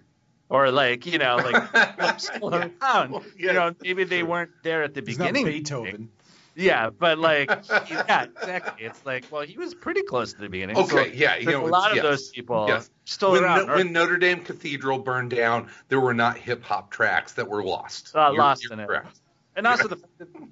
[0.48, 2.18] Or like you know like I'm
[2.54, 2.70] Yeah.
[2.84, 3.12] around.
[3.12, 5.46] Well, You know maybe they weren't there at the He's not beginning.
[5.52, 6.10] Beethoven.
[6.56, 7.50] Yeah, but like,
[7.90, 8.86] yeah, exactly.
[8.86, 10.78] It's like, well, he was pretty close to the beginning.
[10.78, 12.90] Okay, so yeah, you know, a lot of yes, those people yes.
[13.04, 13.68] still when, around.
[13.68, 17.64] No- when Notre Dame Cathedral burned down, there were not hip hop tracks that were
[17.64, 18.16] lost.
[18.16, 18.88] Uh, You're- lost you're in it.
[18.88, 19.20] correct.
[19.58, 20.02] and also the,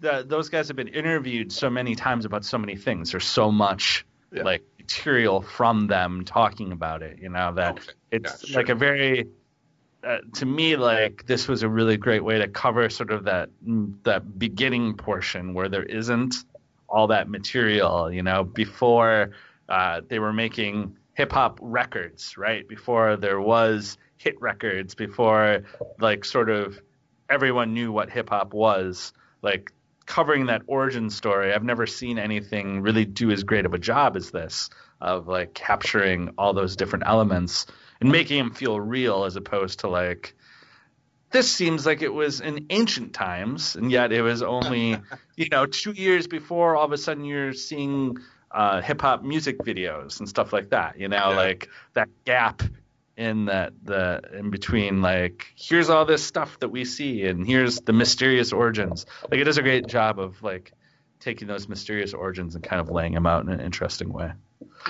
[0.02, 3.12] the, those guys have been interviewed so many times about so many things.
[3.12, 4.44] There's so much Yeah.
[4.44, 7.20] like material from them talking about it.
[7.22, 7.92] You know that Okay.
[8.12, 8.58] it's Yeah, sure.
[8.62, 9.28] like a very
[10.06, 13.50] uh, to me like this was a really great way to cover sort of that
[14.04, 16.36] that beginning portion where there isn't
[16.90, 19.32] all that material you know before
[19.70, 22.68] uh, they were making hip hop records right?
[22.68, 25.64] Before there was hit records before
[26.00, 26.80] like sort of
[27.30, 29.14] everyone knew what hip hop was.
[29.42, 29.72] Like
[30.06, 34.18] covering that origin story i've never seen anything really do as great of a job
[34.18, 37.66] as this of like capturing all those different elements
[38.04, 40.36] and making them feel real as opposed to like
[41.32, 44.98] this seems like it was in ancient times, and yet it was only
[45.36, 46.76] you know two years before.
[46.76, 48.18] All of a sudden, you're seeing
[48.52, 51.00] uh, hip hop music videos and stuff like that.
[51.00, 51.36] You know, Yeah.
[51.36, 52.62] like that gap
[53.18, 55.02] in that the in between.
[55.02, 59.08] Like here's all this stuff that we see, and here's the mysterious origins.
[59.32, 60.72] Like it does a great job of like
[61.20, 64.34] taking those mysterious origins and kind of laying them out in an interesting way.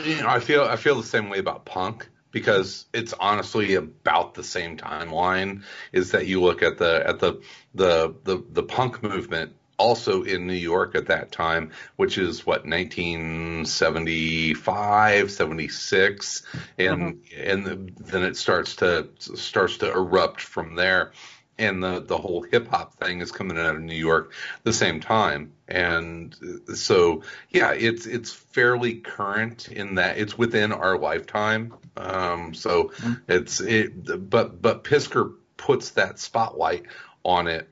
[0.03, 4.33] You know, I feel I feel the same way about punk because it's honestly about
[4.33, 5.63] the same timeline.
[5.93, 7.41] Is that you look at the at the
[7.73, 12.65] the the, the punk movement also in New York at that time, which is what
[12.65, 16.43] 1975, 76,
[16.77, 17.49] and mm-hmm.
[17.49, 21.11] and then it starts to starts to erupt from there.
[21.55, 24.99] And the, the whole hip hop thing is coming out of New York the same
[24.99, 26.35] time, and
[26.73, 31.75] so yeah, it's it's fairly current in that it's within our lifetime.
[31.95, 32.91] Um, so
[33.27, 36.85] it's it, but but Piskor puts that spotlight
[37.23, 37.69] on it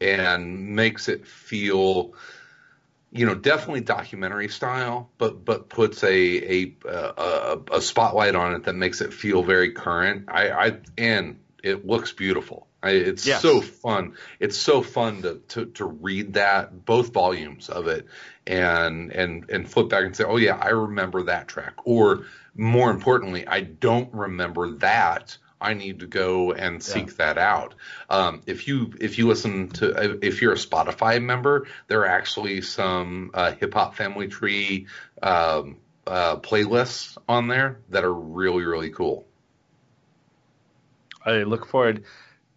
[0.00, 2.14] and makes it feel,
[3.10, 8.64] you know, definitely documentary style, but but puts a a a, a spotlight on it
[8.64, 10.26] that makes it feel very current.
[10.28, 12.68] I, I and it looks beautiful.
[12.84, 13.40] I, it's Yes.
[13.40, 14.14] so fun.
[14.38, 18.06] It's so fun to, to to read that both volumes of it
[18.46, 21.74] and and and flip back and say, oh yeah, I remember that track.
[21.84, 25.38] Or more importantly, I don't remember that.
[25.60, 27.74] I need to go and seek that out.
[28.10, 32.60] Um, if you if you listen to if you're a Spotify member, there are actually
[32.60, 34.88] some uh, hip hop family tree
[35.22, 39.24] um, uh, playlists on there that are really really cool.
[41.24, 42.04] I look forward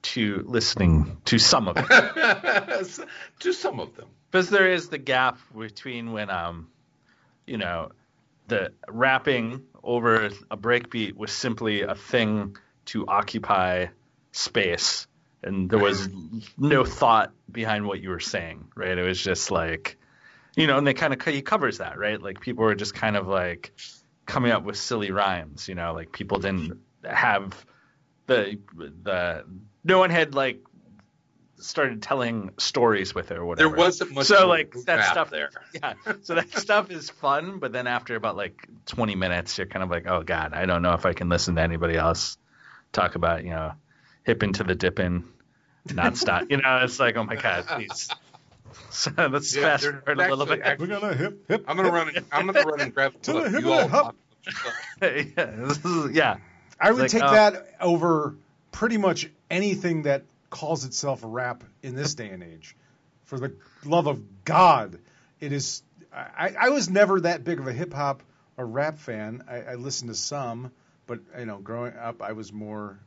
[0.02, 1.88] to listening to some of it.
[3.40, 4.08] to some of them.
[4.32, 6.68] because there is the gap between when um
[7.46, 7.90] you know
[8.48, 12.56] the rapping over a breakbeat was simply a thing
[12.86, 13.88] to occupy
[14.32, 15.08] space
[15.44, 16.10] and there was
[16.58, 19.98] no thought behind what you were saying right it was just like
[20.56, 23.16] you know and they kind of he covers that right like people were just kind
[23.16, 23.74] of like
[24.26, 27.66] coming up with silly rhymes you know like people didn't have
[28.28, 28.60] the
[29.04, 29.44] the
[29.88, 30.62] no one had like
[31.60, 34.28] started telling stories with it or whatever There wasn't much.
[34.28, 35.50] so like that stuff there.
[35.74, 39.82] yeah so that stuff is fun but then after about like 20 minutes you're kind
[39.84, 42.38] of like oh god i don't know if i can listen to anybody else
[42.92, 43.72] talk about you know
[44.24, 45.24] hip into the dipping
[45.88, 48.08] nonstop you know it's like oh my god please
[48.92, 51.66] so let's Yeah, fast forward a little bit actually- We're gonna hip hip.
[51.68, 52.12] I'm gonna run.
[52.32, 54.16] I'm gonna run and grab To the look, hip you and all the hop.
[54.46, 54.64] talk
[54.98, 55.34] about yourself.
[55.38, 56.38] yeah this is, yeah
[56.80, 57.32] I would like, take oh.
[57.32, 58.36] that over
[58.72, 62.76] pretty much anything that calls itself rap in this day and age.
[63.26, 63.54] For the
[63.86, 65.00] love of God,
[65.40, 65.84] it is.
[66.14, 68.24] I, I was never that big of a hip hop
[68.56, 69.44] or rap fan.
[69.48, 70.72] I, I listened to some,
[71.06, 72.98] but you know, growing up, I was more,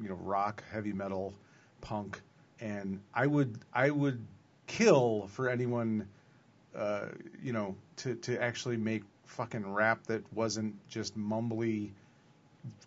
[0.00, 1.34] you know, rock, heavy metal,
[1.80, 2.20] punk,
[2.60, 4.24] and I would I would
[4.66, 6.06] kill for anyone,
[6.76, 7.06] uh,
[7.42, 11.90] you know, to to actually make fucking rap that wasn't just mumbly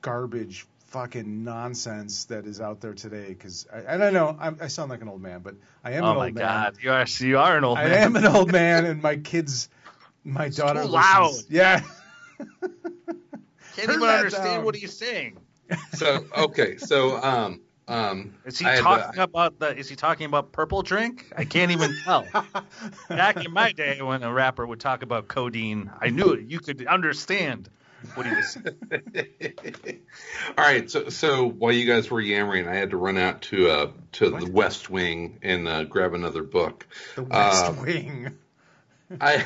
[0.01, 4.67] garbage fucking nonsense that is out there today because and I don't know I'm, I
[4.67, 6.91] sound like an old man but I am oh an my old god man you
[6.91, 7.93] are you are an old I man.
[8.03, 9.69] am an old man and my kids
[10.23, 11.31] my daughter too loud.
[11.31, 11.81] listens- yeah.
[13.75, 14.65] Can't Turn even understand down.
[14.65, 15.39] what he's saying.
[15.93, 18.35] So okay, so um um.
[18.45, 21.31] is he I had, talking uh, about the is he talking about purple drink?
[21.35, 22.27] I can't even tell.
[23.09, 26.41] Back in my day when a rapper would talk about codeine i knew it.
[26.47, 27.69] You could understand
[28.15, 28.57] what he was
[30.57, 33.69] All right, so so while you guys were yammering, I had to run out to
[33.69, 36.85] uh to the West Wing and uh, grab another book.
[37.15, 38.37] the West Uh, Wing
[39.19, 39.43] I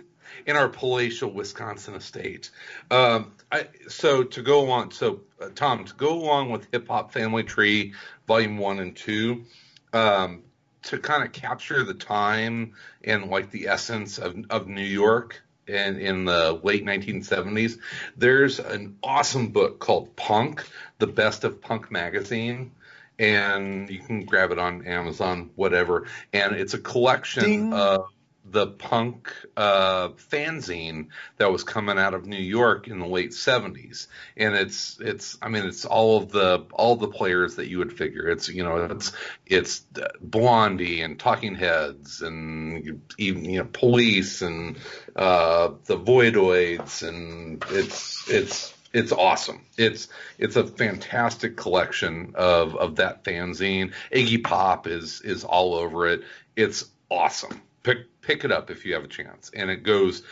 [0.46, 2.50] in our palatial Wisconsin estate.
[2.90, 7.12] Um, I, so to go on, so uh, Tom, to go along with Hip Hop
[7.12, 7.94] Family Tree
[8.26, 9.44] Volume One and Two,
[9.92, 10.42] um,
[10.84, 12.74] to kind of capture the time
[13.04, 15.42] and like the essence of of New York.
[15.70, 17.78] In, in the late 1970s,
[18.16, 20.66] there's an awesome book called Punk,
[20.98, 22.72] the best of punk magazine,
[23.18, 26.06] and you can grab it on Amazon, whatever.
[26.32, 27.72] And it's a collection Ding.
[27.72, 28.06] of
[28.50, 34.08] the punk uh, fanzine that was coming out of New York in the late '70s,
[34.36, 37.96] and it's it's I mean it's all of the all the players that you would
[37.96, 38.28] figure.
[38.28, 39.12] It's you know it's
[39.46, 39.84] it's
[40.20, 44.78] Blondie and Talking Heads and even you know Police and
[45.14, 49.64] uh, the Voidoids and it's it's it's awesome.
[49.76, 50.08] It's
[50.38, 53.92] it's a fantastic collection of of that fanzine.
[54.12, 56.22] Iggy Pop is is all over it.
[56.56, 57.60] It's awesome.
[57.82, 59.50] Pick pick it up if you have a chance.
[59.54, 60.22] And it goes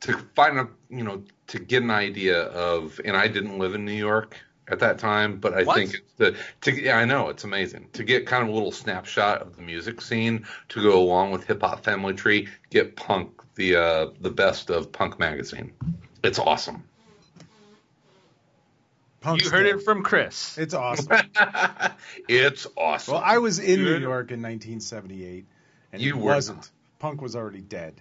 [0.00, 3.00] to find a you know to get an idea of.
[3.04, 4.36] And I didn't live in New York
[4.68, 5.76] at that time, but I What?
[5.76, 8.72] think it's the to yeah, I know it's amazing to get kind of a little
[8.72, 12.48] snapshot of the music scene to go along with Hip Hop Family Tree.
[12.70, 15.72] Get Punk the uh, the best of Punk magazine.
[16.22, 16.84] It's awesome.
[19.20, 19.76] Punk's you heard dead.
[19.76, 20.58] it from Chris.
[20.58, 21.16] It's awesome.
[22.28, 23.14] it's awesome.
[23.14, 23.98] well, I was in You New?
[23.98, 25.46] York in 1978,
[25.94, 26.58] and You wasn't.
[26.58, 26.70] not.
[26.98, 27.94] Punk was already dead.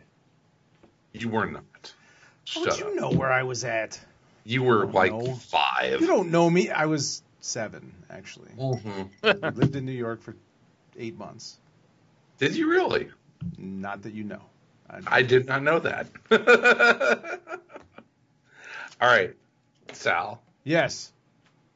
[1.14, 1.64] you were not.
[1.84, 4.00] How Shut would you know where I was at?
[4.46, 5.36] You were like know.
[5.36, 6.02] five.
[6.02, 6.70] You don't know me.
[6.70, 8.50] I was seven, actually.
[8.58, 9.10] Mhm.
[9.24, 10.36] I lived in New York for
[10.98, 11.58] eight months.
[12.40, 13.10] Did you really?
[13.58, 14.42] Not that you know.
[15.08, 16.08] I did not know that.
[19.02, 19.34] All right,
[19.92, 21.12] Sal, Yes.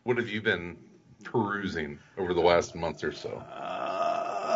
[0.03, 0.77] what have you been
[1.23, 3.43] perusing over the last month or so?
[3.51, 3.96] Uh,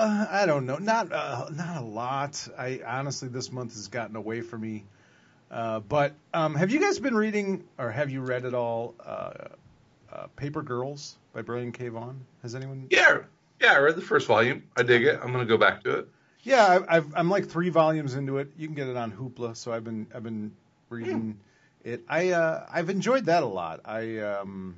[0.01, 0.77] I don't know.
[0.77, 2.47] Not uh, not a lot.
[2.57, 4.85] I honestly, this month has gotten away from me.
[5.49, 9.33] Uh, but um, have you guys been reading, or have you read at all, uh,
[10.11, 11.89] uh, Paper Girls by Brian K.
[11.89, 12.25] Vaughan?
[12.41, 12.87] Has anyone?
[12.89, 13.19] Yeah,
[13.59, 14.63] yeah, I read the first volume.
[14.77, 15.19] I dig it.
[15.21, 16.07] I'm gonna go back to it.
[16.43, 18.51] Yeah, I, I've, I'm like three volumes into it.
[18.57, 20.53] You can get it on Hoopla, so I've been I've been
[20.89, 21.37] reading
[21.83, 22.03] it.
[22.09, 23.81] I uh, I've enjoyed that a lot.
[23.85, 24.77] I um,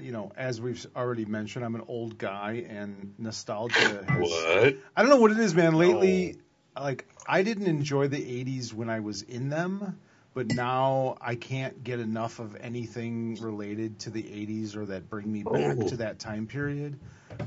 [0.00, 4.18] you know, as we've already mentioned, I'm an old guy, and nostalgia has.
[4.18, 4.76] What?
[4.96, 5.74] I don't know what it is, man.
[5.74, 6.36] Lately,
[6.78, 9.98] like I didn't enjoy the '80s when I was in them,
[10.34, 15.30] but now I can't get enough of anything related to the '80s or that bring
[15.30, 15.88] me back Oh.
[15.88, 16.98] to that time period.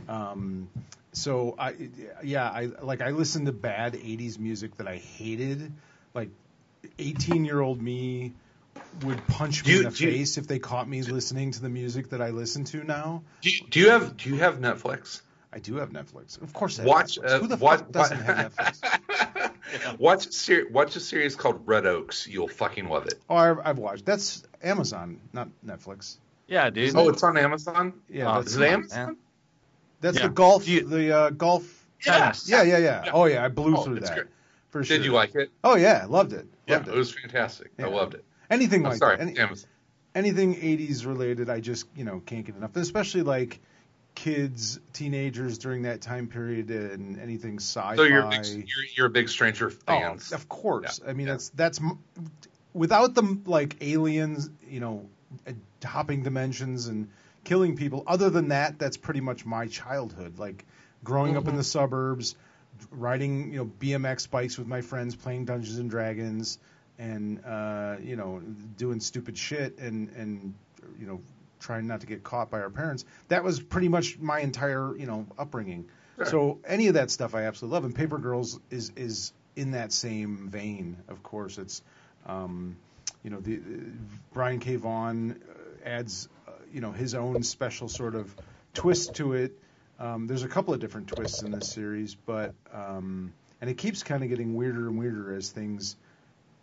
[0.07, 0.69] Um,
[1.13, 1.75] so I,
[2.23, 5.71] yeah, I like I listened to bad '80s music that I hated.
[6.13, 6.29] Like
[6.99, 8.33] 18 year old me
[9.03, 11.61] would punch me you- in the do you- face if they caught me listening to
[11.61, 13.23] the music that I listen to now.
[13.41, 15.21] Do you, do you have Do you have Netflix?
[15.53, 16.79] I do have Netflix, of course.
[16.79, 17.17] I have Watch.
[17.19, 17.29] Netflix.
[17.29, 19.51] Uh, Who the watch, fuck doesn't have Netflix?
[19.99, 22.27] watch a ser- Watch a series called Red Oaks.
[22.27, 23.15] You'll fucking love it.
[23.29, 24.05] Oh, I've, I've watched.
[24.05, 26.17] That's Amazon, not Netflix.
[26.47, 26.95] Yeah, dude.
[26.95, 27.93] Oh, it's on Amazon.
[28.09, 29.05] Yeah, Oh, that's, Is it Amazon?
[29.07, 29.17] man.
[30.01, 30.23] that's Yeah.
[30.27, 30.67] the golf.
[30.67, 31.85] You- the uh, golf.
[32.05, 32.47] Yes.
[32.49, 34.27] Yeah, yeah, yeah, Oh yeah, I blew Oh, through that great.
[34.69, 34.97] for sure.
[34.97, 35.51] Did you like it?
[35.63, 36.47] Oh yeah, I loved it.
[36.67, 37.71] Yeah, Loved it was fantastic.
[37.77, 38.25] I loved it.
[38.51, 39.37] Anything I'm like sorry, that.
[39.39, 39.55] Any-
[40.13, 42.75] anything 80s related, I just, you know, can't get enough.
[42.75, 43.59] especially like
[44.13, 47.95] kids, teenagers during that time period and anything sci-fi.
[47.95, 50.31] So you're a big, you're, you're a big Stranger Oh, fans.
[50.33, 50.99] of course.
[51.03, 51.33] Yeah, I mean, yeah.
[51.33, 51.79] that's that's
[52.73, 55.09] without the like aliens, you know,
[55.47, 55.51] uh,
[55.85, 57.09] hopping dimensions and
[57.45, 58.03] killing people.
[58.05, 60.37] Other than that, that's pretty much my childhood.
[60.39, 60.65] Like
[61.03, 61.57] growing up in Mm-hmm.
[61.57, 62.35] the suburbs,
[62.89, 66.59] riding you know BMX bikes with my friends, playing Dungeons and Dragons,
[67.01, 68.41] and uh, you know
[68.77, 70.53] doing stupid shit and and
[70.99, 71.19] you know
[71.59, 73.05] trying not to get caught by our parents.
[73.27, 75.89] That was pretty much my entire you know upbringing.
[76.17, 76.25] Sure.
[76.25, 79.91] So any of that stuff I absolutely love, and Paper Girls is is in that
[79.91, 80.97] same vein.
[81.07, 81.81] Of course, it's
[82.27, 82.77] um,
[83.23, 83.59] you know the uh,
[84.33, 84.75] Brian K.
[84.75, 88.33] Vaughan uh, adds uh, you know his own special sort of
[88.75, 89.57] twist to it.
[89.99, 94.03] Um, there's a couple of different twists in this series, but um, and it keeps
[94.03, 95.95] kind of getting weirder and weirder as things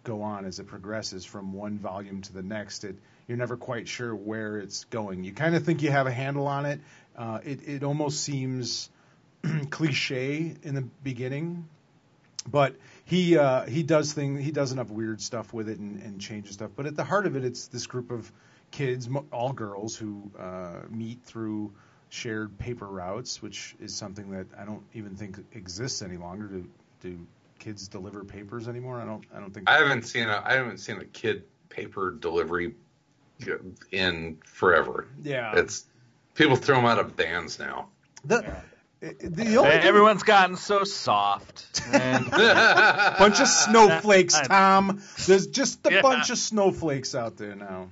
[0.08, 2.84] go on as it progresses from one volume to the next.
[2.84, 5.22] It you're never quite sure where it's going.
[5.22, 6.80] You kind of think you have a handle on it.
[7.16, 8.88] Uh, it it almost seems
[9.70, 11.68] cliche in the beginning,
[12.46, 16.20] but he uh, he does thing he does enough weird stuff with it and, and
[16.20, 16.70] changes stuff.
[16.74, 18.32] But at the heart of it, it's this group of
[18.70, 21.72] kids, all girls, who uh, meet through
[22.08, 26.48] shared paper routes, which is something that I don't even think exists any longer.
[26.48, 26.70] To
[27.02, 27.26] do
[27.58, 29.00] kids deliver papers anymore?
[29.00, 29.68] I don't I don't think.
[29.68, 32.74] I haven't seen a I haven't seen a kid paper delivery
[33.92, 35.06] in forever.
[35.22, 35.52] yeah.
[35.56, 35.84] It's
[36.34, 37.88] people throw them out of vans now.
[38.24, 38.44] the
[39.00, 41.80] the only thing- Everyone's gotten so soft.
[41.92, 45.00] And bunch of snowflakes, Tom.
[45.26, 46.02] There's just a Yeah.
[46.02, 47.90] bunch of snowflakes out there now.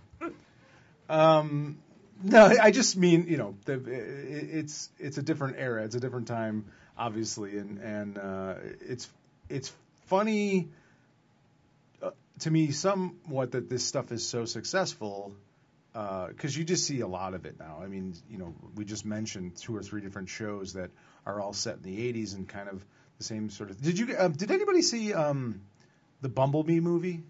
[1.08, 1.78] Um,
[2.22, 6.26] no, I just mean you know, the, it's it's a different era, it's a different
[6.26, 6.64] time,
[6.98, 9.08] obviously, and and uh, it's
[9.48, 9.72] it's
[10.06, 10.68] funny
[12.02, 15.32] uh, to me somewhat that this stuff is so successful
[16.28, 17.78] because you just see a lot of it now.
[17.82, 20.90] I mean, you know, we just mentioned two or three different shows that
[21.24, 22.84] are all set in the '80s and kind of
[23.18, 23.80] the same sort of.
[23.80, 24.14] Did you?
[24.14, 25.62] Uh, did anybody see um,
[26.20, 27.22] the Bumblebee movie?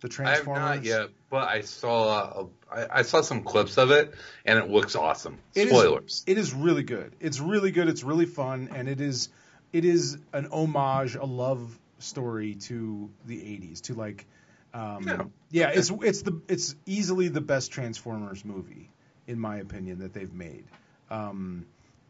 [0.00, 0.62] The Transformers.
[0.62, 4.14] I have not yet, but I saw a, I, I saw some clips of it,
[4.46, 5.38] and it looks awesome.
[5.56, 6.22] It is- Spoilers.
[6.28, 7.16] It is really good.
[7.18, 7.88] It's really good.
[7.88, 9.28] It's really fun, and it is
[9.72, 14.26] it is an homage, a love story to the '80s, to like.
[14.74, 15.22] Um, Yeah.
[15.50, 18.90] yeah, it's it's the it's easily the best Transformers movie
[19.26, 20.64] in my opinion that they've made.
[21.10, 21.66] Um,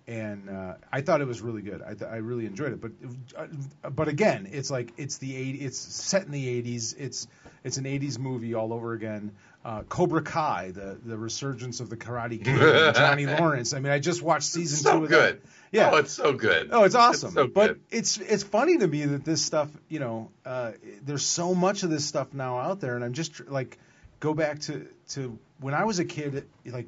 [0.09, 1.83] and uh, I thought it was really good.
[1.83, 2.81] I, th- I really enjoyed it.
[2.81, 2.93] But
[3.37, 6.95] uh, but again, it's like it's the 80, it's set in the 80s.
[6.99, 7.29] It's
[7.63, 9.33] it's an 80s movie all over again.
[9.65, 13.75] Uh, Cobra Kai, the the resurgence of the Karate Kid, Johnny Lawrence.
[13.75, 15.43] I mean, I just watched season so two of good.
[15.43, 15.51] that.
[15.73, 15.91] Yeah.
[15.93, 16.71] Oh, it's so good.
[16.73, 17.33] Oh, it's awesome.
[17.33, 17.81] so but good.
[17.91, 20.73] it's it's funny to me that this stuff, you know, uh,
[21.05, 23.77] there's so much of this stuff now out there, and I'm just like,
[24.21, 26.87] go back to to when I was a kid, like,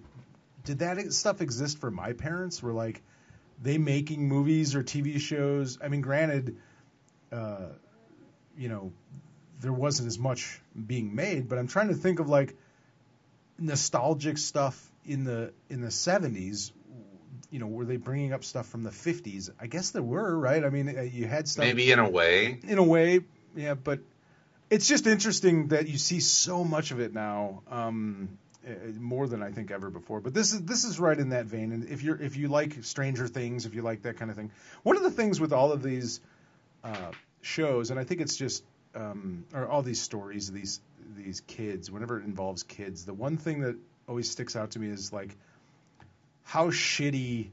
[0.64, 2.62] did that stuff exist for my parents?
[2.62, 3.02] Were like,
[3.62, 5.78] they making movies or TV shows?
[5.82, 6.56] I mean, granted,
[7.32, 7.68] uh,
[8.56, 8.92] you know,
[9.61, 12.56] there wasn't as much being made, but I'm trying to think of like
[13.58, 16.72] nostalgic stuff in the in the 70s
[17.50, 20.64] you know were they bringing up stuff from the 50s i guess there were right
[20.64, 22.58] i mean uh, you had stuff Maybe in a way.
[22.66, 23.20] in a way
[23.54, 24.00] yeah but
[24.70, 28.38] it's just interesting that you see so much of it now um
[28.98, 30.20] more than I think ever before.
[30.20, 31.72] But this is this is right in that vein.
[31.72, 34.50] And if you're if you like Stranger Things, if you like that kind of thing,
[34.82, 36.20] one of the things with all of these
[36.84, 40.80] uh, shows, and I think it's just um, or all these stories, these
[41.16, 44.88] these kids, whenever it involves kids, the one thing that always sticks out to me
[44.88, 45.34] is like
[46.44, 47.48] how shitty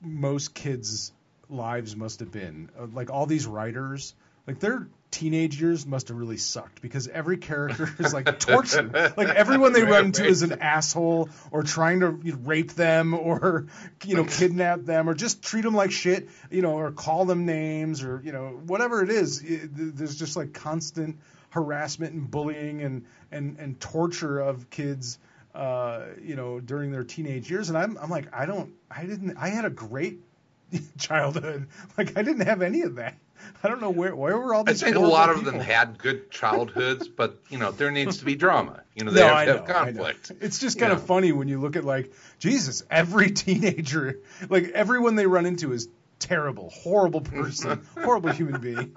[0.00, 1.12] most kids'
[1.48, 2.70] lives must have been.
[2.78, 4.14] Uh, Like all these writers,
[4.46, 8.92] like their teenage years must have really sucked because every character is like tortured.
[8.92, 13.66] like everyone they run into is an asshole or trying to rape them or
[14.04, 17.46] you know kidnap them or just treat them like shit, you know, or call them
[17.46, 19.42] names or you know whatever it is.
[19.42, 21.18] It, there's just like constant
[21.50, 25.18] harassment and bullying and and and torture of kids
[25.54, 27.68] uh, you know, during their teenage years.
[27.68, 30.20] And I'm, I'm like, I don't, I didn't, I had a great
[30.98, 31.68] childhood.
[31.96, 33.16] Like I didn't have any of that.
[33.62, 34.82] I don't know where, where were all these.
[34.82, 34.94] I these.
[34.94, 35.52] think a horrible lot of people?
[35.52, 38.82] them had good childhoods, but you know there needs to be drama.
[38.94, 40.02] You know they No, have I to know, have I know.
[40.04, 40.32] conflict.
[40.40, 41.06] It's just You kind of know.
[41.06, 42.82] funny when you look at like Jesus.
[42.90, 45.88] Every teenager, like everyone they run into is
[46.20, 48.96] terrible, horrible person, horrible human being.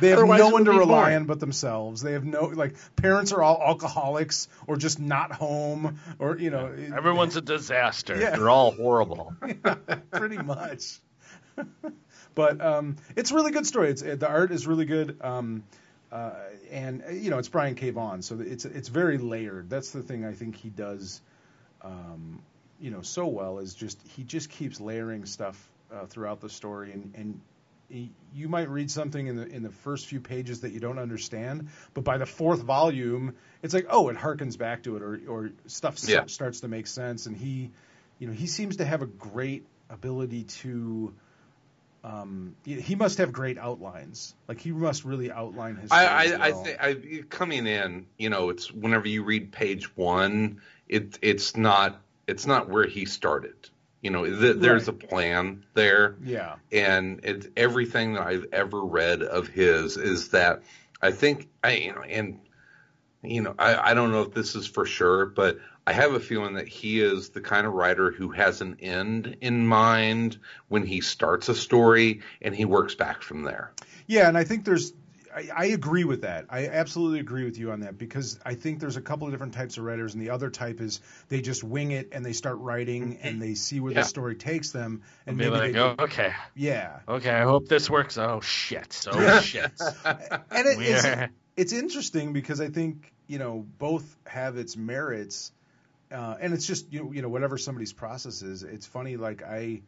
[0.00, 1.16] they have Otherwise no one to rely boring.
[1.18, 2.02] on but themselves.
[2.02, 6.66] They have no like parents are all alcoholics or just not home or you know
[6.66, 8.18] it- Everyone's a disaster.
[8.18, 8.30] Yeah.
[8.36, 9.34] They're all horrible.
[10.10, 10.98] pretty much.
[12.36, 13.90] But um, it's a really good story.
[13.90, 15.64] It's the art is really good, um,
[16.12, 16.34] uh,
[16.70, 17.90] and uh, you know it's Brian K.
[17.90, 19.68] Vaughan, so it's it's very layered.
[19.68, 21.20] That's the thing I think he does,
[21.82, 22.40] um,
[22.78, 25.56] you know, so well is just he just keeps layering stuff
[25.92, 27.40] uh, throughout the story, and and
[27.90, 30.98] y- you might read something in the in the first few pages that you don't
[30.98, 35.20] understand, but by the fourth volume, it's like oh, it harkens back to it, or
[35.26, 36.26] or stuff Yeah.
[36.26, 37.70] starts to make sense, and he,
[38.18, 41.14] you know, he seems to have a great ability to.
[42.06, 44.34] Um, he must have great outlines.
[44.46, 45.90] Like he must really outline his.
[45.90, 50.60] I, I, I think I, coming in, you know, it's whenever you read page one,
[50.88, 53.54] it it's not it's not where he started.
[54.02, 55.02] You know, th- there's Right.
[55.02, 56.14] a plan there.
[56.22, 56.56] Yeah.
[56.70, 60.62] and it's everything that I've ever read of his is that
[61.02, 62.38] I think I you know and
[63.24, 66.20] you know I, I don't know if this is for sure, but I have a
[66.20, 70.84] feeling that he is the kind of writer who has an end in mind when
[70.84, 73.72] he starts a story and he works back from there.
[74.06, 74.92] Yeah, and I think there's.
[75.34, 76.46] I, I agree with that.
[76.48, 79.52] I absolutely agree with you on that because I think there's a couple of different
[79.52, 82.56] types of writers, and the other type is they just wing it and they start
[82.58, 84.00] writing and they see where Yeah.
[84.00, 87.00] the story takes them, and Be maybe like, they oh, okay, yeah.
[87.06, 87.30] okay.
[87.30, 88.16] I hope this works.
[88.16, 89.06] Oh shit.
[89.12, 89.70] Oh shit.
[90.04, 95.52] And it, it's, it's interesting because I think you know both have its merits,
[96.10, 98.62] uh, and it's just you know, you know whatever somebody's process is.
[98.62, 99.16] It's funny.
[99.16, 99.82] Like I,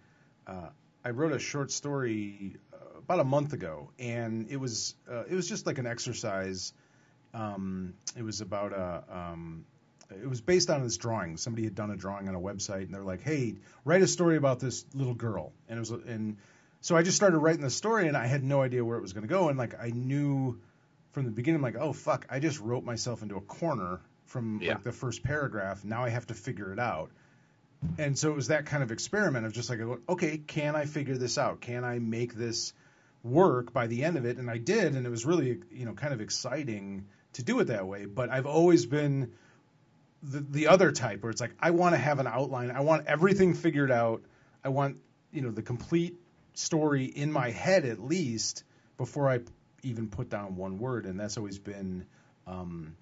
[0.47, 0.69] uh,
[1.05, 5.35] I wrote a short story uh, about a month ago, and it was uh, it
[5.35, 6.73] was just like an exercise.
[7.35, 9.05] Um, it was about a.
[9.11, 9.64] Um,
[10.11, 11.37] it was based on this drawing.
[11.37, 14.37] Somebody had done a drawing on a website, and they're like, "Hey, write a story
[14.37, 16.39] about this little girl." And it was, and
[16.81, 19.12] so I just started writing the story, and I had no idea where it was
[19.12, 19.51] going to go.
[19.51, 20.59] And like I knew
[21.12, 24.61] from the beginning, I'm like, "Oh fuck!" I just wrote myself into a corner from
[24.62, 24.74] Yeah.
[24.74, 25.85] like the first paragraph.
[25.85, 27.11] Now I have to figure it out.
[27.99, 31.16] And so it was that kind of experiment of just like, okay, can I figure
[31.16, 31.61] this out?
[31.61, 32.72] Can I make this
[33.22, 34.37] work by the end of it?
[34.37, 37.66] And I did, and it was really, you know, kind of exciting to do it
[37.66, 38.05] that way.
[38.07, 39.33] But I've always been
[40.22, 42.70] the the other type where it's like I want to have an outline.
[42.72, 44.22] I want everything figured out.
[44.64, 44.97] I want,
[45.33, 46.16] you know, the complete
[46.55, 48.64] story in my head at least
[48.97, 49.39] before I
[49.85, 51.07] even put down one word.
[51.07, 52.07] And that's always been
[52.49, 52.97] um,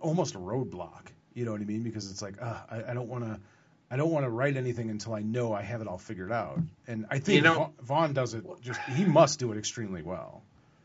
[0.00, 1.06] almost a roadblock.
[1.34, 1.82] You know what I mean?
[1.82, 3.38] Because it's like, uh, I, I don't want to.
[3.90, 6.58] I don't want to write anything until I know I have it all figured out.
[6.86, 10.42] And I think You know- Vaughan, does it just he must do it extremely well.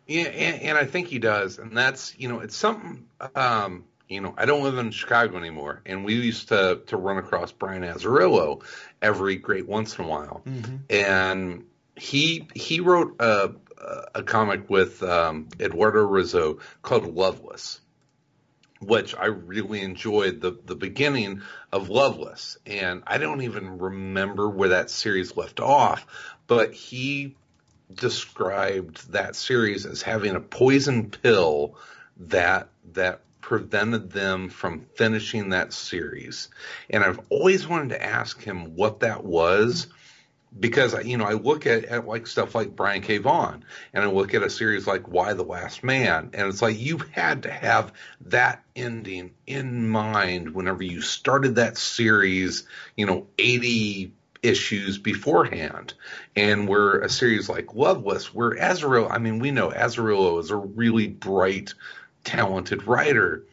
[0.08, 3.06] Yeah, and, and I think he does, and that's you know it's something.
[3.36, 7.18] Um, you know, I don't live in Chicago anymore, and we used to to run
[7.18, 8.62] across Brian Azzarello
[9.02, 10.44] every great once in a while,
[10.90, 11.66] and
[11.96, 13.52] he he wrote a
[14.16, 17.80] a comic with um, Eduardo Risso called Loveless,
[18.80, 24.70] which I really enjoyed the the beginning of Loveless, and I don't even remember where
[24.70, 26.06] that series left off,
[26.48, 27.36] but he
[27.94, 31.76] described that series as having a poison pill
[32.18, 36.50] that that prevented them from finishing that series.
[36.90, 39.88] And I've always wanted to ask him what that was
[40.60, 43.18] because you know I look at, at like stuff like Brian K.
[43.18, 46.80] Vaughan and I look at a series like Y the Last Man and it's like
[46.80, 53.28] you had to have that ending in mind whenever you started that series, you know,
[53.38, 55.94] 80 issues beforehand.
[56.36, 60.56] And where a series like Loveless, where Azzarello, I mean, we know Azzarello is a
[60.56, 61.74] really bright,
[62.24, 63.46] talented writer,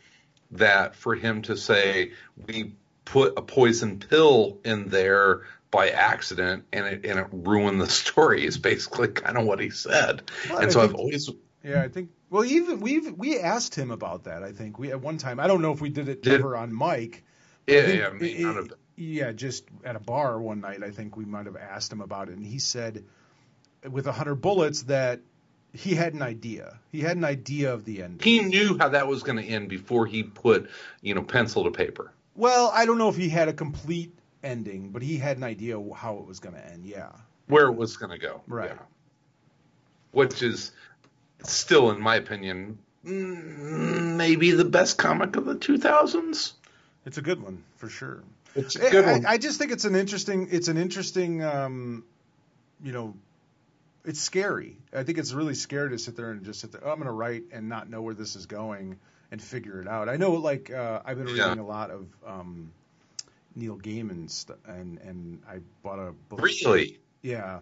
[0.52, 2.12] that for him to say,
[2.46, 2.74] we
[3.04, 5.42] put a poison pill in there
[5.74, 9.70] by accident and it, and it ruined the story is basically kind of what he
[9.70, 10.22] said.
[10.48, 11.28] Well, and I so I've always,
[11.62, 12.10] Yeah, I think.
[12.30, 14.42] Well, even we've we asked him about that.
[14.42, 15.38] I think we at one time.
[15.40, 17.24] I don't know if we did it Did- ever on mic.
[17.66, 20.82] yeah, yeah, I mean, it- yeah, just at a bar one night.
[20.84, 23.04] I think we might have asked him about it, and he said,
[23.90, 25.20] with a hundred bullets, that
[25.72, 26.78] he had an idea.
[26.92, 28.22] He had an idea of the end.
[28.22, 30.70] he knew how that was going to end before he put,
[31.02, 32.12] you know, pencil to paper.
[32.36, 34.12] well, I don't know if he had a complete
[34.44, 36.84] ending, but he had an idea how it was going to end.
[36.86, 37.10] Yeah.
[37.48, 38.42] where it was going to go.
[38.46, 38.70] Right.
[38.70, 38.78] Yeah.
[40.12, 40.70] Which is
[41.42, 46.52] still, in my opinion, mm, maybe the best comic of the 2000s.
[47.06, 48.22] It's a good one for sure.
[48.54, 49.26] It's a good I, one.
[49.26, 50.48] I just think it's an interesting.
[50.52, 51.42] It's an interesting.
[51.42, 52.04] Um,
[52.82, 53.14] you know,
[54.04, 54.76] it's scary.
[54.94, 56.82] I think it's really scary to sit there and just sit there.
[56.84, 58.98] Oh, I'm going to write and not know where this is going
[59.32, 60.08] and figure it out.
[60.08, 61.60] I know, like uh, I've been reading Yeah.
[61.60, 62.70] a lot of um,
[63.54, 66.42] Neil Gaiman st- and and I bought a book.
[66.42, 66.98] really?
[67.22, 67.60] Yeah.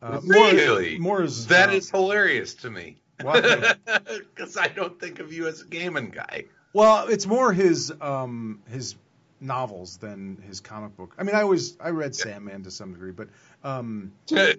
[0.00, 0.98] Uh, Really?
[0.98, 2.96] More, more is That uh, is hilarious to me.
[3.18, 6.44] Because I don't think of you as a Gaiman guy.
[6.72, 8.96] Well, it's more his um, his
[9.40, 11.14] novels than his comic book.
[11.18, 13.28] I mean, I always I read Sandman to some degree, but
[13.64, 14.56] um, to,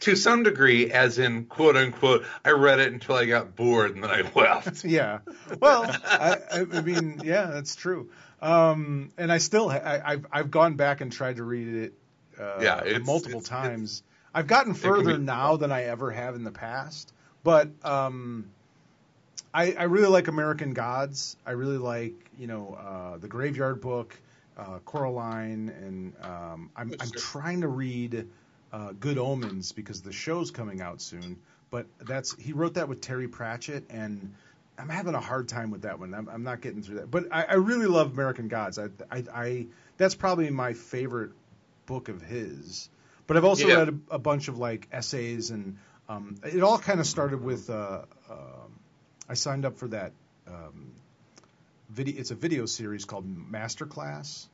[0.00, 4.02] to some degree, as in quote unquote, I read it until I got bored and
[4.04, 4.84] then I left.
[4.84, 5.20] yeah.
[5.60, 8.10] Well, I, I mean, yeah, that's true.
[8.42, 11.92] Um, and I still I, I've I've gone back and tried to read it
[12.38, 14.02] uh, Yeah, it's- multiple it's- times.
[14.34, 17.12] I've gotten further be- now than I ever have in the past,
[17.44, 18.46] but um,
[19.52, 21.36] I, I really like American Gods.
[21.46, 24.18] I really like you know uh, the Graveyard Book,
[24.56, 28.26] uh, Coraline, and um, I'm I'm trying to read
[28.72, 31.36] uh, Good Omens because the show's coming out soon.
[31.70, 34.32] But that's he wrote that with Terry Pratchett, and
[34.78, 36.14] I'm having a hard time with that one.
[36.14, 37.10] I'm, I'm not getting through that.
[37.10, 38.78] But I, I really love American Gods.
[38.78, 39.66] I, I, I
[39.96, 41.30] that's probably my favorite
[41.86, 42.88] book of his.
[43.26, 43.74] But I've also Yeah.
[43.76, 47.70] read a, a bunch of like essays, and um, it all kind of started with.
[47.70, 48.38] Uh, um
[49.28, 50.12] I signed up for that
[50.48, 50.92] um,
[51.88, 52.18] video.
[52.20, 54.46] It's a video series called Masterclass.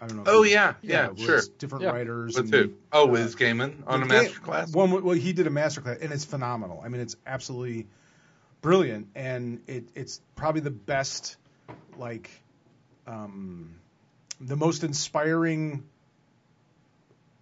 [0.00, 0.24] I don't know.
[0.26, 1.36] Oh, you- yeah, yeah, where sure.
[1.38, 1.90] it's Different Yeah.
[1.90, 2.36] writers.
[2.36, 2.74] With and, who?
[2.92, 4.72] Oh, uh, with Gaiman on a well, master class?
[4.72, 6.82] One, well, he did a master class, and it's phenomenal.
[6.84, 7.86] I mean, it's absolutely
[8.60, 11.36] brilliant, and it, it's probably the best,
[11.96, 12.30] like,
[13.06, 13.74] um,
[14.40, 15.84] the most inspiring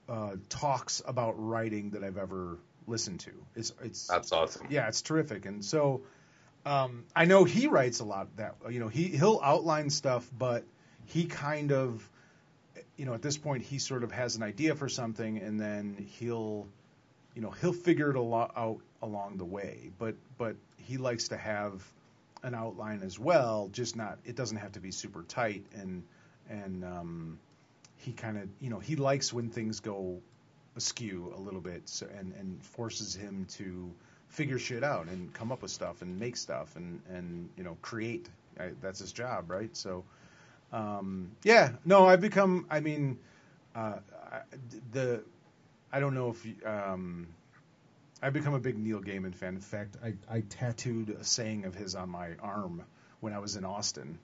[0.08, 3.30] uh, talks about writing that I've ever listened to.
[3.54, 4.66] It's it's That's awesome.
[4.70, 5.46] yeah, it's terrific.
[5.46, 6.02] And so
[6.64, 10.64] um, I know he writes a lot that you know he he'll outline stuff, but
[11.06, 12.08] he kind of
[12.96, 16.06] you know at this point he sort of has an idea for something, and then
[16.18, 16.66] he'll
[17.34, 19.90] you know he'll figure it a lot out along the way.
[19.98, 21.82] But but he likes to have
[22.42, 26.02] an outline as well, just not it doesn't have to be super tight and
[26.48, 27.38] and um,
[27.96, 30.20] he kind of you know he likes when things go
[30.76, 33.90] askew a little bit so, and and forces him to
[34.28, 37.76] figure shit out and come up with stuff and make stuff and and you know
[37.82, 38.28] create.
[38.58, 39.76] I, that's his job right?
[39.76, 40.04] So
[40.72, 43.18] um, yeah no I've become I mean
[43.74, 43.98] uh,
[44.92, 45.22] the
[45.92, 47.26] I don't know if you, um,
[48.22, 51.74] I've become a big Neil Gaiman fan in fact I, I tattooed a saying of
[51.74, 52.82] his on my arm
[53.20, 54.18] when I was in Austin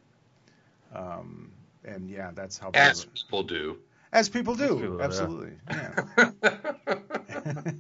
[0.95, 1.53] um,
[1.85, 3.79] and yeah that's how As people do.
[4.13, 5.05] as people do, people do, yeah.
[5.05, 5.53] absolutely.
[5.71, 6.31] Yeah.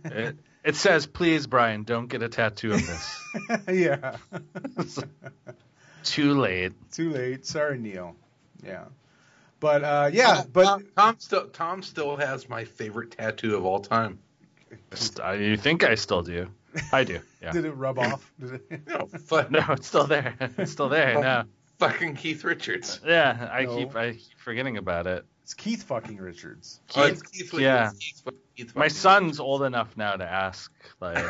[0.05, 3.19] It, it says, "Please, Brian, don't get a tattoo of this."
[3.69, 4.17] yeah.
[6.05, 6.73] Too late.
[6.93, 7.47] Too late.
[7.47, 8.15] Sorry, Neil.
[8.63, 8.85] Yeah.
[9.61, 13.81] But uh, yeah, but Tom, Tom still Tom still has my favorite tattoo of all
[13.81, 14.19] time.
[14.93, 16.49] St- uh, You think I still do?
[16.93, 17.21] I do.
[17.43, 17.53] Yeah.
[17.53, 18.33] did it rub off?
[18.41, 18.63] Did it?
[18.71, 20.35] You know, fu- No, it's still there.
[20.59, 21.15] It's still there.
[21.21, 21.45] No.
[21.79, 23.01] fucking Keith Richards.
[23.05, 23.77] Yeah, I No.
[23.77, 25.25] keep I keep forgetting about it.
[25.43, 26.81] It's Keith fucking Richards.
[26.97, 27.61] Oh, it's Keith Richards.
[27.63, 27.91] yeah.
[28.01, 28.23] Keith,
[28.57, 31.19] Keith My fucking- son's old enough now to ask, like,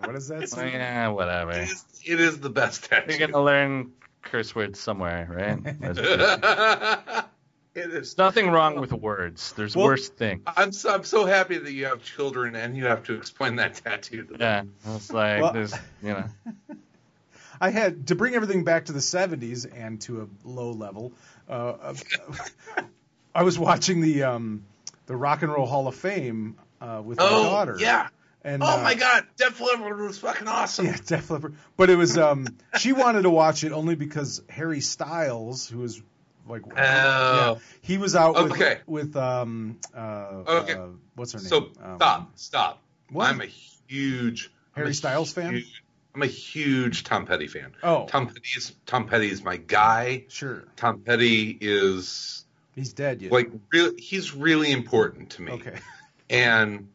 [0.00, 0.72] what does that like, say?
[0.72, 1.50] yeah, whatever.
[1.52, 5.58] It is, it is the best You're gonna learn curse words somewhere, right?
[7.76, 8.18] There's, there's it is.
[8.18, 9.52] nothing wrong with words.
[9.52, 10.42] There's Well- worse things.
[10.46, 13.74] I'm so I'm so happy that you have children and you have to explain that
[13.76, 14.72] tattoo to them.
[14.84, 16.24] Yeah, it's like Well- there's, you know,
[17.60, 21.12] I had to bring everything back to the 70s and to a low level.
[21.48, 21.94] Uh,
[23.34, 24.64] I was watching the um,
[25.06, 27.76] the Rock and Roll Hall of Fame uh, with my Oh daughter.
[27.78, 28.08] yeah.
[28.44, 30.86] And, Oh uh, my God, Def Leppard was fucking awesome.
[30.86, 31.56] Yeah, Def Leppard.
[31.76, 32.46] But it was um,
[32.78, 36.00] she wanted to watch it only because Harry Styles, who was
[36.48, 38.78] like, yeah, he was out with Okay.
[38.86, 40.72] with um, uh, Okay.
[40.74, 41.48] uh, what's her name?
[41.48, 42.82] So Um, stop, stop.
[43.10, 43.28] what?
[43.30, 45.62] I'm a huge Harry a Styles fan?
[46.14, 47.72] I'm a huge Tom Petty fan.
[47.82, 48.06] Oh.
[48.08, 50.24] Tom Petty's Tom Petty's my guy.
[50.28, 52.44] Sure, Tom Petty is
[52.74, 53.32] he's dead yet.
[53.32, 55.52] like really he's really important to me.
[55.52, 55.76] okay,
[56.30, 56.88] And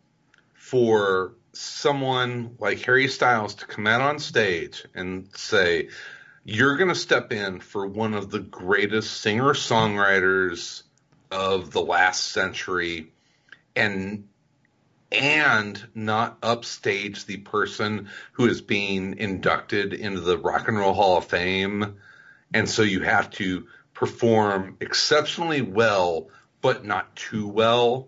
[0.54, 5.90] for someone like Harry Styles to come out on stage and say,
[6.44, 10.82] You're going to step in for one of the greatest singer songwriters
[11.30, 13.12] of the last century
[13.76, 14.28] and
[15.12, 21.18] and not upstage the person who is being inducted into the Rock and Roll Hall
[21.18, 21.98] of Fame.
[22.54, 26.30] And so you have to perform exceptionally well,
[26.62, 28.08] but not too well.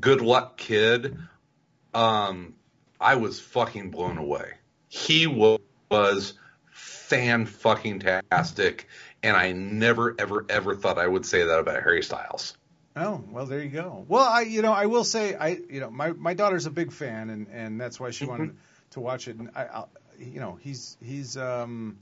[0.00, 1.18] Good luck kid.
[1.92, 2.54] Um
[2.98, 4.52] i was fucking blown away.
[4.88, 5.58] He wa-
[5.90, 6.34] was
[6.70, 8.88] fan fucking tastic
[9.22, 12.56] and i never ever ever thought i would say that about harry styles
[12.96, 14.04] Oh well, there you go.
[14.08, 16.90] Well, I you know I will say I you know my my daughter's a big
[16.92, 18.56] fan and and that's why she wanted
[18.90, 19.88] to watch it and I I'll,
[20.18, 21.98] you know he's he's um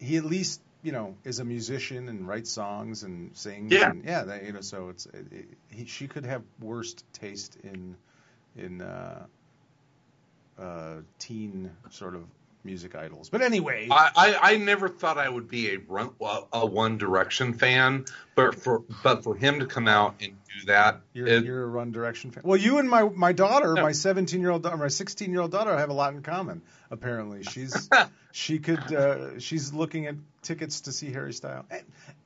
[0.00, 3.90] he at least you know is a musician and writes songs and sings Yeah.
[3.90, 7.56] and yeah that, you know so it's it, it, he, she could have worst taste
[7.62, 7.96] in
[8.56, 9.26] in uh
[10.58, 12.24] uh teen sort of
[12.64, 16.40] music idols but anyway I, I, I never thought I would be a run, a,
[16.52, 18.04] a One Direction fan,
[18.34, 21.66] but for but for him to come out and do that, You're, it- you're a
[21.66, 22.42] Run Direction fan.
[22.44, 23.82] Well, you and my my daughter, Yeah.
[23.82, 26.60] my 17 year old, my 16 year old daughter, have a lot in common.
[26.90, 27.88] Apparently, she's
[28.32, 31.64] she could uh, she's looking at tickets to see Harry Styles.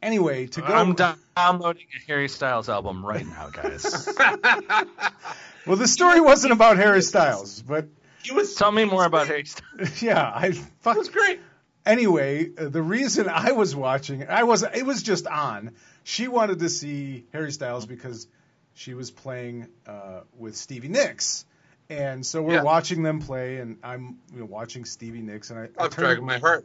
[0.03, 0.66] Anyway, to go.
[0.66, 4.09] I'm do- downloading a Harry Styles album right now, guys.
[5.66, 7.87] well, the story wasn't about Harry Styles, but
[8.25, 10.03] he was Tell me more about Harry Styles.
[10.03, 10.97] yeah, I fuck.
[10.97, 11.41] it was great.
[11.87, 15.72] Anyway, uh, the reason I was watching, I was it was just on.
[16.03, 18.27] She wanted to see Harry Styles because
[18.75, 21.45] she was playing uh, with Stevie Nicks.
[21.91, 22.62] And so we're Yeah.
[22.62, 26.05] watching them play, and I'm you know, watching Stevie Nicks, and I, I I'm turn-
[26.07, 26.64] dragging my heart.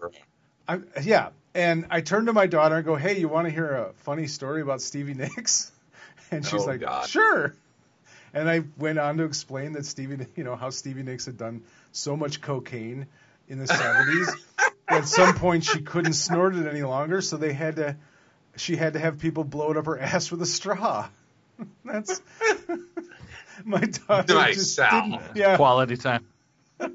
[0.68, 3.70] I, yeah, and I turned to my daughter and go, "Hey, you want to hear
[3.70, 5.72] a funny story about Stevie Nicks?"
[6.32, 7.10] And she's Oh, like, God.
[7.10, 7.54] "Sure."
[8.34, 11.64] And I went on to explain that Stevie, you know, how Stevie Nicks had done
[11.92, 13.08] so much cocaine
[13.48, 14.28] in the '70s.
[14.88, 17.96] At some point, she couldn't snort it any longer, so they had to.
[18.56, 21.08] She had to have people blow it up her ass with a straw.
[21.86, 22.22] That's
[23.64, 25.02] my daughter Nice, just Sal.
[25.10, 25.22] didn't.
[25.36, 26.26] Yeah, Quality time.
[26.80, 26.88] uh,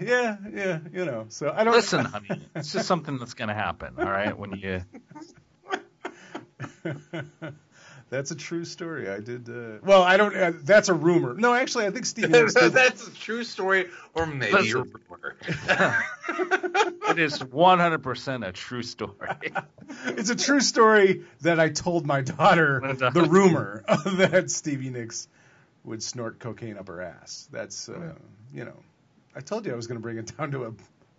[0.00, 0.78] yeah, yeah.
[0.92, 3.94] You know, so I don't Listen, honey, it's just something that's gonna happen.
[3.98, 4.82] All right, when you
[8.10, 9.08] that's a true story.
[9.08, 9.48] I did.
[9.48, 10.36] Uh, well, I don't.
[10.36, 11.34] Uh, that's a rumor.
[11.34, 12.72] No, actually, I think Stevie Nicks did.
[12.72, 15.36] That's a true story, or maybe a rumor.
[17.08, 19.52] it is 100% a true story.
[20.06, 22.80] it's a true story that I told my daughter.
[22.98, 25.28] the rumor that Stevie Nicks
[25.84, 27.48] would snort cocaine up her ass.
[27.52, 28.14] That's uh,
[28.52, 28.76] you know,
[29.36, 30.72] I told you I was going to bring it down to a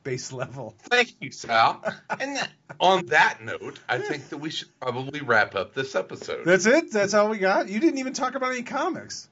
[0.04, 0.76] base level.
[0.84, 1.84] Thank you, Sal.
[2.10, 2.50] And that,
[2.80, 6.46] on that note, I think that we should probably wrap up this episode.
[6.46, 6.92] That's it.
[6.92, 7.70] That's all we got.
[7.70, 9.30] You didn't even talk about any comics.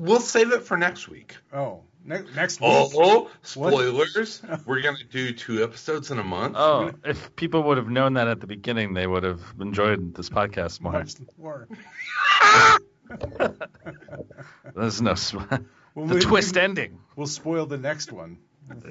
[0.00, 1.36] We'll save it for next week.
[1.52, 2.70] Oh, ne- next week.
[2.70, 4.40] Oh, oh spoilers!
[4.64, 6.54] We're gonna do two episodes in a month.
[6.56, 10.30] Oh, if people would have known that at the beginning, they would have enjoyed this
[10.30, 10.92] podcast more.
[10.92, 11.66] Much more.
[14.76, 15.34] There's no sw-
[15.94, 17.00] Well, the we- twist ending.
[17.16, 18.38] We'll spoil the next one.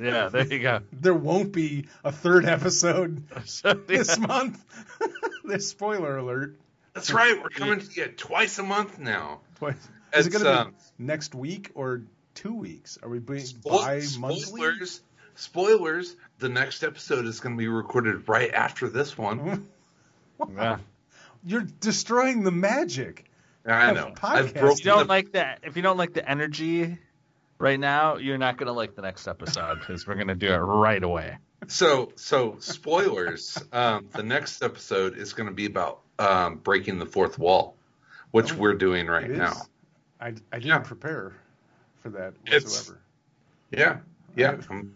[0.02, 0.80] Yeah, there you go.
[0.94, 4.64] There won't be a third episode So, this month.
[5.46, 6.56] this spoiler alert.
[6.94, 7.42] That's right.
[7.42, 9.42] We're coming to you twice a month now.
[9.60, 9.76] What-
[10.14, 12.02] Is it It's, going to um, be next week or
[12.34, 12.98] two weeks?
[13.04, 14.40] Are we being Spo- bi-monthly?
[14.42, 15.02] spoilers.
[15.36, 16.16] Spoilers.
[16.40, 19.68] The next episode is going to be recorded right after this one.
[20.56, 20.78] yeah.
[21.46, 23.26] You're destroying the magic.
[23.66, 24.14] I know.
[24.24, 26.98] I've broken If you don't the- like that, if you don't like the energy
[27.60, 30.48] Right now, you're not going to like the next episode because we're going to do
[30.54, 31.38] it right away.
[31.68, 33.58] So, so spoilers.
[33.72, 37.76] um, the next episode is going to be about um, breaking the fourth wall,
[38.32, 39.54] which Oh, we're doing right now.
[40.22, 40.80] I, I didn't Yeah.
[40.80, 41.34] prepare
[42.04, 43.00] for that It's- whatsoever.
[43.72, 43.98] Yeah,
[44.36, 44.58] yeah.
[44.70, 44.94] um,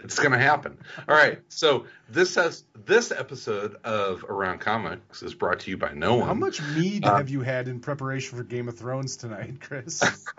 [0.00, 0.78] It's going to happen.
[1.08, 1.40] All right.
[1.50, 6.26] So this has this episode of Around Comics is brought to you by no one.
[6.26, 10.02] How much mead Uh, have you had in preparation for Game of Thrones tonight, Chris?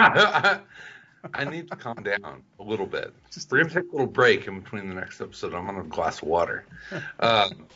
[1.34, 3.14] I need to calm down a little bit.
[3.32, 5.54] Just We're gonna take a little break in between the next episode.
[5.54, 6.66] I'm on a glass of water.
[7.20, 7.68] Um,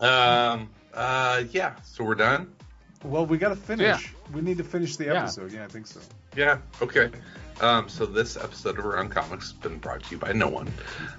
[0.00, 1.76] um, uh, yeah.
[1.82, 2.52] So we're done.
[3.04, 4.14] well, we got to finish.
[4.32, 5.52] We need to finish the episode.
[5.52, 6.00] Yeah, I think so.
[6.36, 6.58] Yeah.
[6.80, 7.10] Okay.
[7.60, 10.68] Um, so this episode of Around Comics has been brought to you by no one.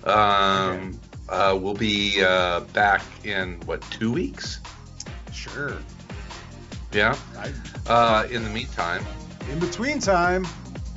[0.03, 0.99] Um,
[1.29, 4.59] uh, we'll be uh, back in what two weeks?
[5.31, 5.75] Sure.
[6.91, 7.15] Yeah.
[7.37, 7.51] I,
[7.87, 9.05] Uh, in the meantime,
[9.51, 10.45] in between time,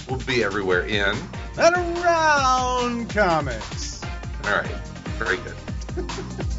[0.08, 1.16] we'll be everywhere in.
[1.58, 4.02] and around comics.
[4.44, 4.66] All right.
[5.18, 6.46] Very good.